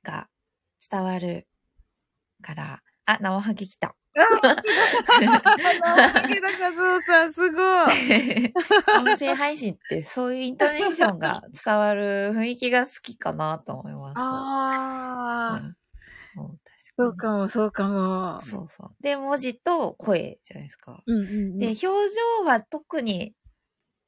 [0.03, 0.29] が
[0.89, 1.47] 伝わる
[2.41, 3.95] から、あ、生ハゲ来た。
[4.13, 5.27] 生
[6.07, 8.53] ハゲだ和夫さん、すごい。
[9.11, 14.19] 音声配信ってそういうイントネーションが伝わる雰囲気が好きかなと思います。
[14.19, 15.75] あー、うん
[16.95, 18.37] そう確かも、そうかも。
[18.37, 18.41] に。
[18.43, 18.91] そうそう。
[19.01, 21.01] で、文字と声じゃないですか。
[21.05, 21.59] うんうんうん。
[21.59, 23.33] で、表情は特に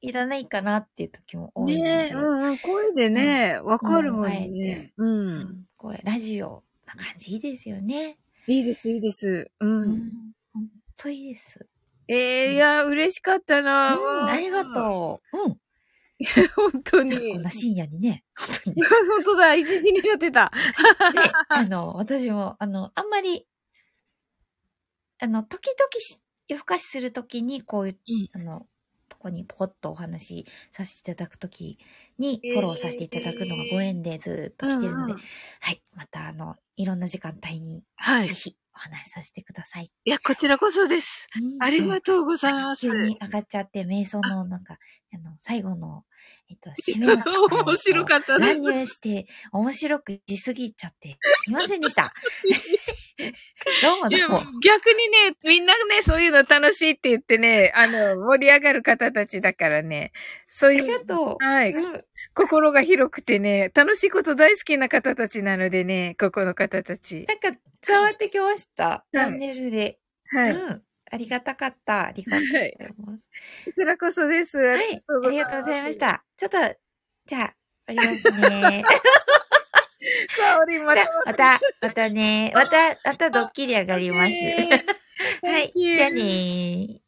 [0.00, 1.84] いらないかなっていう時も多いので。
[1.84, 4.92] ねえ、うんうん、声でね、わ、かるもんねて。
[4.96, 5.04] う。
[5.04, 8.18] うんん声、ラジオな感じいいですよね。
[8.48, 9.50] いいです、いいです。
[9.60, 9.66] う。
[9.66, 10.12] うんん。
[10.52, 11.66] ほんといいです。
[12.08, 13.96] ええいや、嬉しかったな。
[13.96, 15.38] うん、ありがとう。
[15.38, 15.52] うん。
[15.52, 15.58] う。
[16.54, 17.32] 本当に。
[17.32, 18.82] こんな深夜にね、本当に。
[18.86, 20.52] 本当だ、一時になってた。
[21.12, 23.46] で、あの、私も、あの、あんまり、
[25.20, 27.98] あの、時々し夜更かしするときに、こういう、
[28.32, 28.66] あの、と
[29.26, 31.78] こにポコッとお話しさせていただくとき
[32.18, 35.26] に、えーフォローさせていただくのがご縁でずっと来てるので、うんうん
[35.60, 35.82] はい。
[35.94, 38.34] また、あの、いろんな時間帯に、はいぜ。
[38.34, 39.90] ひお話しさせてください。
[40.04, 41.26] いや、こちらこそです。
[41.60, 42.82] ありがとうございます。
[42.82, 44.78] 急に上がっちゃって、瞑想のなんか、
[45.14, 46.04] あの、最後の、
[46.48, 47.22] えっと、締めの
[47.64, 52.12] 面白かったです乱入して、面白くしすぎちゃって、すいませんでした。
[53.18, 54.60] どうもどうも。
[54.60, 60.12] 逆にね、みんなね、そういうの楽しいって言ってね、あの、盛り上がる方たちだからね、
[60.48, 61.44] そうありいう、がとう。
[61.44, 62.04] はい、うん
[62.36, 67.24] 心が広くてね、楽しいこと大好きな方たちなのでね、ここの方たち。
[67.26, 69.06] なんか、伝わってきました。
[69.10, 69.98] チャンネルで。
[70.28, 70.52] はい。
[70.52, 70.82] うん。
[71.10, 72.08] ありがたかった。
[72.08, 73.20] ありがとうございます。
[73.64, 74.58] こちらこそです。
[74.58, 75.98] ははいありがとうございまし。
[75.98, 76.24] た。
[76.36, 76.58] ちょっと、
[77.24, 77.54] じゃあ、
[77.88, 78.84] 終わりますね。
[80.28, 82.52] さあ、おりまたあ、また、またね。
[82.54, 84.32] また、またドッキリ上がります。
[85.42, 85.72] はい。
[85.74, 87.06] じゃあねー。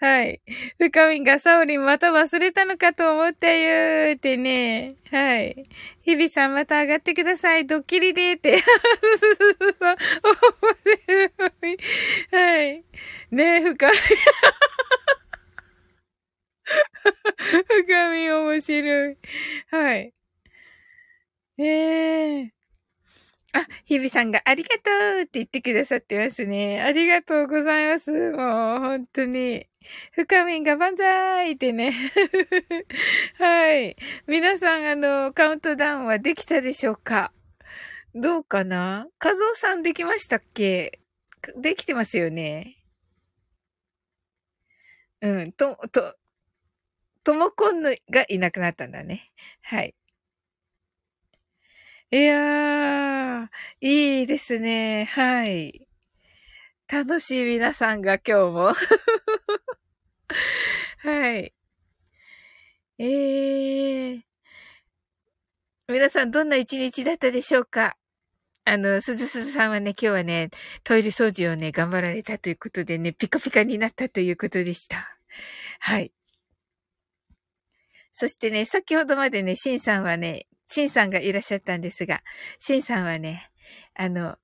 [0.00, 0.42] はい。
[0.78, 4.96] 深みがサオリンまた忘れたのかと思ったよーってね。
[5.10, 5.66] はい。
[6.02, 7.66] 日々さんまた上がってください。
[7.66, 8.52] ドッキリでーって。
[8.52, 8.60] 面
[11.06, 11.78] 白い。
[12.30, 12.84] はい。
[13.30, 13.98] ねえ、深み。
[17.86, 19.18] 深み面白い。
[19.70, 20.12] はい。
[21.58, 22.52] ええ
[23.52, 26.82] あ、日々さんがありがとうって言ってくださってますね。
[26.82, 28.10] ありがとうございます。
[28.10, 29.68] もう、本当に。
[30.12, 31.92] 深みんが万歳ってね。
[33.38, 33.96] はい。
[34.26, 37.32] 皆さん、あの、カウントダウンはできたでしょうか？
[38.14, 39.08] どうかな？
[39.22, 40.98] 和夫さんできましたっけ？
[41.56, 42.76] できてますよね。
[45.20, 46.16] うん、と、と、
[47.24, 49.32] ともこんのがいなくなったんだね。
[49.62, 49.94] はい。
[52.12, 53.48] いやー、
[53.80, 55.06] いいですね。
[55.06, 55.88] はい。
[56.86, 58.74] 楽しい皆さんが今日も。
[60.98, 61.54] はい。
[62.98, 64.22] えー。
[65.88, 67.96] 皆さんどんな一日だったでしょうか？
[68.66, 70.50] あの、すずすずさんはね、今日はね、
[70.84, 75.18] トイレ掃除をね、頑張られたということでね、ピカピカになったということでした。
[75.80, 76.12] はい。
[78.14, 82.22] そしてね、先ほどまでね、シンさんはね、シンさんがいらっしゃったんですが、
[82.60, 83.50] シンさんはね、
[83.94, 84.36] あの、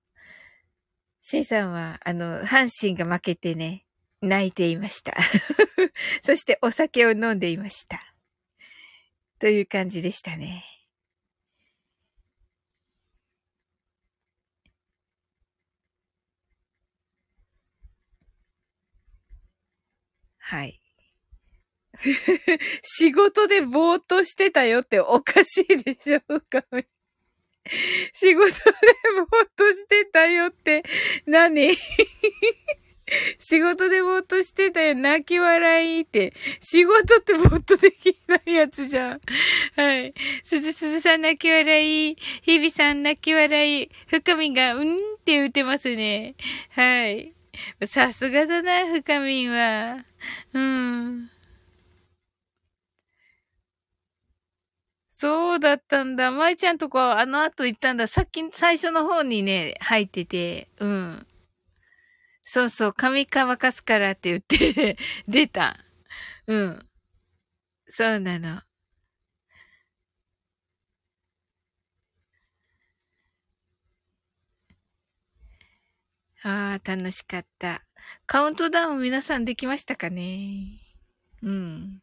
[1.22, 3.86] シンさんは、あの、阪神が負けてね、
[4.20, 5.16] 泣いていました。
[6.22, 8.14] そしてお酒を飲んでいました。
[9.38, 10.64] という感じでしたね。
[20.38, 20.79] はい。
[22.82, 26.64] 仕事でぼーっとしてたよっておかしいでしょうか
[28.12, 28.62] 仕事で
[29.30, 30.82] ぼーっとしてたよって
[31.26, 31.76] 何？
[33.38, 34.94] 仕事でぼーっとしてたよ。
[34.94, 36.32] 泣き笑いって。
[36.60, 39.20] 仕事ってぼーっとできないやつじゃん。
[39.76, 40.14] はい。
[40.44, 42.16] すずすずさん泣き笑い。
[42.42, 43.90] ひびさん泣き笑い。
[44.06, 46.34] 深みがうんって言ってますね。
[46.70, 47.34] はい。
[47.84, 50.04] さすがだな、深みは。
[50.54, 51.30] うん。
[55.20, 56.30] そうだったんだ。
[56.30, 58.06] 舞ちゃんとこあの後行ったんだ。
[58.06, 61.26] さっき、最初の方にね、入ってて、うん。
[62.44, 64.96] そうそう、髪乾かすからって言って
[65.28, 65.76] 出た。
[66.46, 66.88] うん。
[67.88, 68.62] そうなの。
[76.42, 77.84] ああ、楽しかった。
[78.26, 80.80] カウントダウン皆さんできましたかね？
[81.42, 82.02] うん。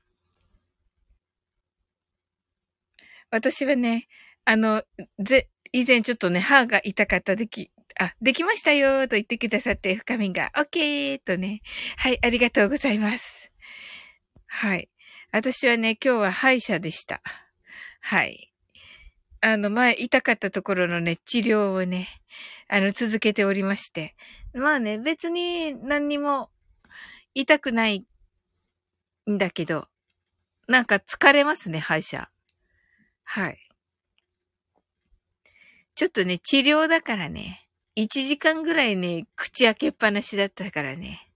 [3.30, 4.07] 私はね、
[4.45, 4.84] あの、
[5.19, 11.61] ぜ、以前ちょっとね、歯が痛かった時、あ、できましたよと言ってくださって、深みが、オッケーとね。
[11.97, 13.51] はい、ありがとうございます。
[14.47, 14.89] はい。
[15.32, 17.21] 私はね、今日は歯医者でした。
[18.01, 18.53] はい。
[19.41, 22.07] あの、前、痛かったところのね、治療をね、
[22.69, 24.15] あの、続けておりまして。
[24.53, 26.49] まあね、別に何にも
[27.34, 28.05] 痛くない
[29.30, 29.88] んだけど、
[30.67, 32.30] なんか疲れますね、歯医者。
[33.30, 33.59] はい。
[35.95, 37.67] ちょっとね、治療だからね、
[37.97, 41.30] 1時間ぐらいね、口開けっぱなしだったからね。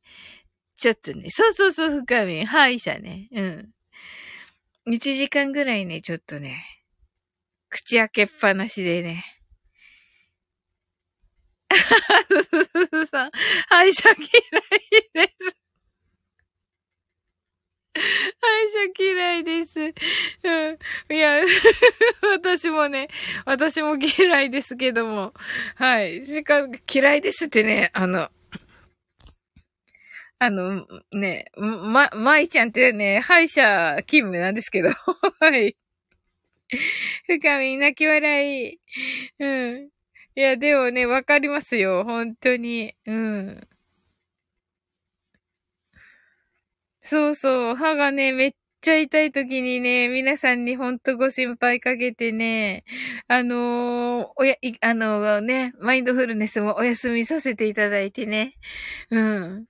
[0.78, 3.28] ちょっとね、そうそうそう、深み、歯医者ね。
[3.34, 3.70] うん。
[4.88, 6.64] 1時間ぐらいね、ちょっとね、
[7.68, 9.26] 口開けっぱなしでね。
[13.12, 13.32] さん、
[13.68, 15.61] 歯医者嫌いです。
[18.42, 19.80] 歯医者嫌いです。
[19.80, 21.14] うん。
[21.14, 21.42] いや、
[22.34, 23.10] 私もね、
[23.46, 25.34] 私も嫌いですけども。
[25.76, 26.26] はい。
[26.26, 28.30] しか、嫌いですってね、あの、
[30.40, 34.90] あの、ね、ま、まいちゃんってね、歯医者勤務なんですけど。
[35.40, 35.76] はい。
[37.28, 38.80] 深み、泣き笑い。
[39.40, 39.90] うん。
[40.36, 42.06] いや、でもね、わかりますよ。
[42.06, 42.96] 本当に。
[43.06, 43.68] うん。
[47.12, 47.76] そうそう。
[47.76, 52.86] 歯がね、めっちゃ痛い時にね、皆さんにほんとご心配かけてね、
[53.28, 58.56] あのー、おや、あのー、ね、マインドフルネスもお休みさせていただいてね。
[59.10, 59.66] うん。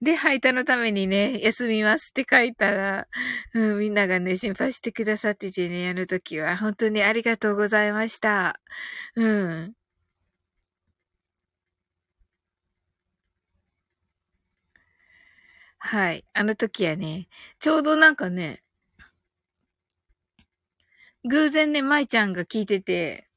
[0.00, 3.08] で、配達のためにね、休みますって書いたら、
[3.54, 8.60] うん、みんながね、心配してくださっててね、あの時は、本当にありがとうございました。
[9.16, 9.79] うん。
[15.82, 16.24] はい。
[16.34, 17.28] あの時はね、
[17.58, 18.62] ちょうどなんかね、
[21.24, 23.28] 偶然ね、舞ちゃんが聞いてて、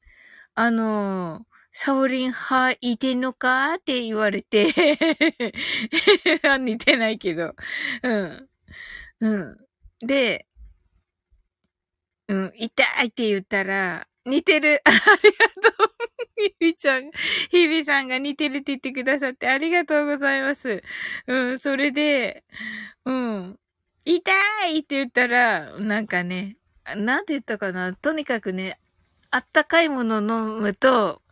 [0.54, 3.74] あのー、サオリン派いてんのか？
[3.74, 4.66] って言われて
[6.60, 7.54] 似てないけど。
[8.02, 8.48] うん。
[9.20, 9.58] うん。
[10.06, 10.46] で、
[12.28, 14.80] うん、痛いって言ったら、似てる。
[14.84, 15.93] ありがとう。
[16.36, 17.10] ひびちゃん、
[17.50, 20.82] ひびさんが似てるって言ってくださってありがとうございます。
[21.26, 22.44] うん、それで、
[23.04, 23.58] うん、
[24.04, 24.32] 痛
[24.68, 26.56] いって言ったら、なんかね、
[26.96, 27.94] なんて言ったかな。
[27.94, 28.78] とにかくね、
[29.30, 31.22] あったかいもの飲むと、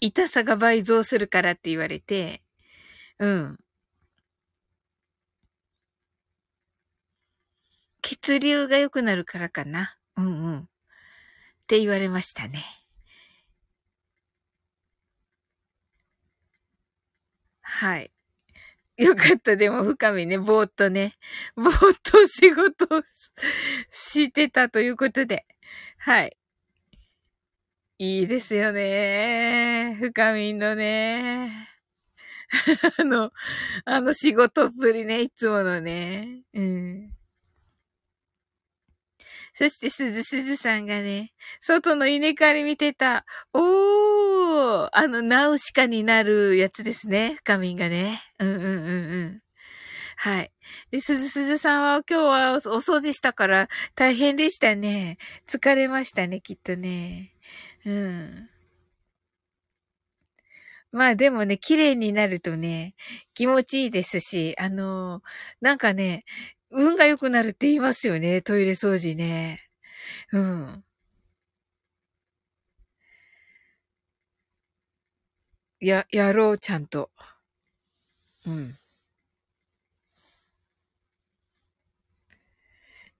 [0.00, 2.42] 痛さが倍増するからって言われて、
[3.18, 3.58] うん。
[8.02, 9.96] 血流が良くなるからかな。
[10.16, 10.58] うんうん。
[10.60, 10.64] っ
[11.66, 12.77] て言われましたね。
[17.78, 18.10] はい。
[18.96, 19.54] よかった。
[19.54, 21.16] でも、深みね、ぼーっとね、
[21.54, 23.02] ぼーっと仕事を
[23.92, 25.46] してたということで。
[25.98, 26.36] はい。
[28.00, 29.96] いいですよね。
[30.00, 31.68] 深みのね。
[32.98, 33.32] あの、
[33.84, 36.42] あの仕事っぷりね、いつものね。
[36.54, 37.12] うん。
[39.58, 43.26] そして、すずすずさんがね、外の稲刈り見てた。
[43.52, 47.34] おーあの、ナウシカになるやつですね。
[47.38, 48.22] 深みがね。
[48.38, 49.42] うんうんうんうん。
[50.16, 50.52] はい。
[50.92, 55.18] で、すずすずさんは今日はお掃除したから大変でしたね。
[55.48, 57.34] 疲れましたね、きっとね。
[57.84, 58.48] うん。
[60.92, 62.94] まあでもね、綺麗になるとね、
[63.34, 65.22] 気持ちいいですし、あのー、
[65.60, 66.24] なんかね、
[66.70, 69.60] 運が良くなるって言いますよね、トイレ掃除ね。
[70.32, 70.84] うん。
[75.80, 77.10] や、やろう、ちゃんと。
[78.46, 78.78] うん。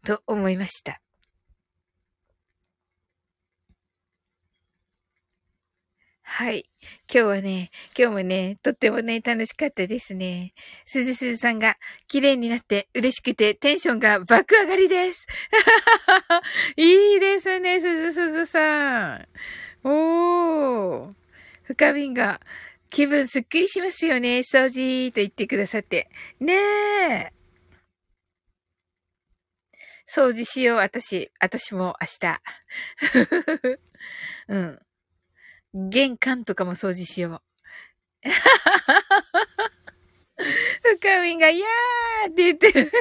[0.05, 1.01] と思いました。
[6.31, 6.69] はい。
[7.13, 10.53] 今日はね、今日もね、とってもね、楽しかったですね。
[10.85, 15.27] すずすずさんが綺麗になって嬉しくてテンションが爆上がりです。
[16.77, 19.29] いいですね、すずすずさん。
[19.83, 21.15] おー。
[21.65, 22.41] 深みが
[22.91, 26.11] 気分すっきりしますよね、掃除と言ってくださって。
[26.41, 27.33] ねえ。
[30.07, 31.33] 掃除しよう、私。
[31.41, 33.79] 私も明日。
[34.49, 34.88] うん。
[35.91, 37.43] 玄関とかも掃除しよう。
[41.01, 42.93] 深みが、いやーって言ってる。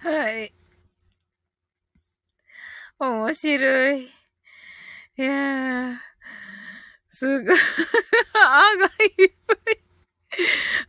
[0.00, 0.54] はい。
[2.98, 4.04] 面白い。
[4.04, 4.08] い
[5.16, 5.96] やー。
[7.10, 7.56] すごい。
[8.34, 9.58] あがいっぱい。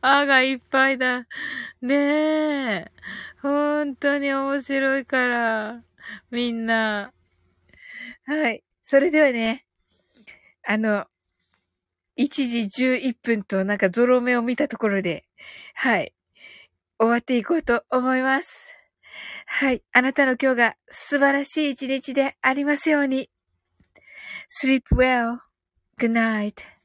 [0.01, 1.25] あがいっぱいだ。
[1.81, 2.91] ねえ。
[3.41, 5.83] 本当に面白いから。
[6.29, 7.11] みんな。
[8.29, 8.63] はい。
[8.83, 9.65] それではね、
[10.63, 11.07] あの、
[12.15, 15.25] 1時11分となんかゾロ目を見たところで、
[15.73, 16.13] はい。
[16.99, 18.75] 終わっていこうと思います。
[19.47, 19.81] はい。
[19.93, 23.31] あなたの今日が素晴らしい一日でありますように。
[24.47, 25.39] sleep well.
[25.97, 26.78] Good night.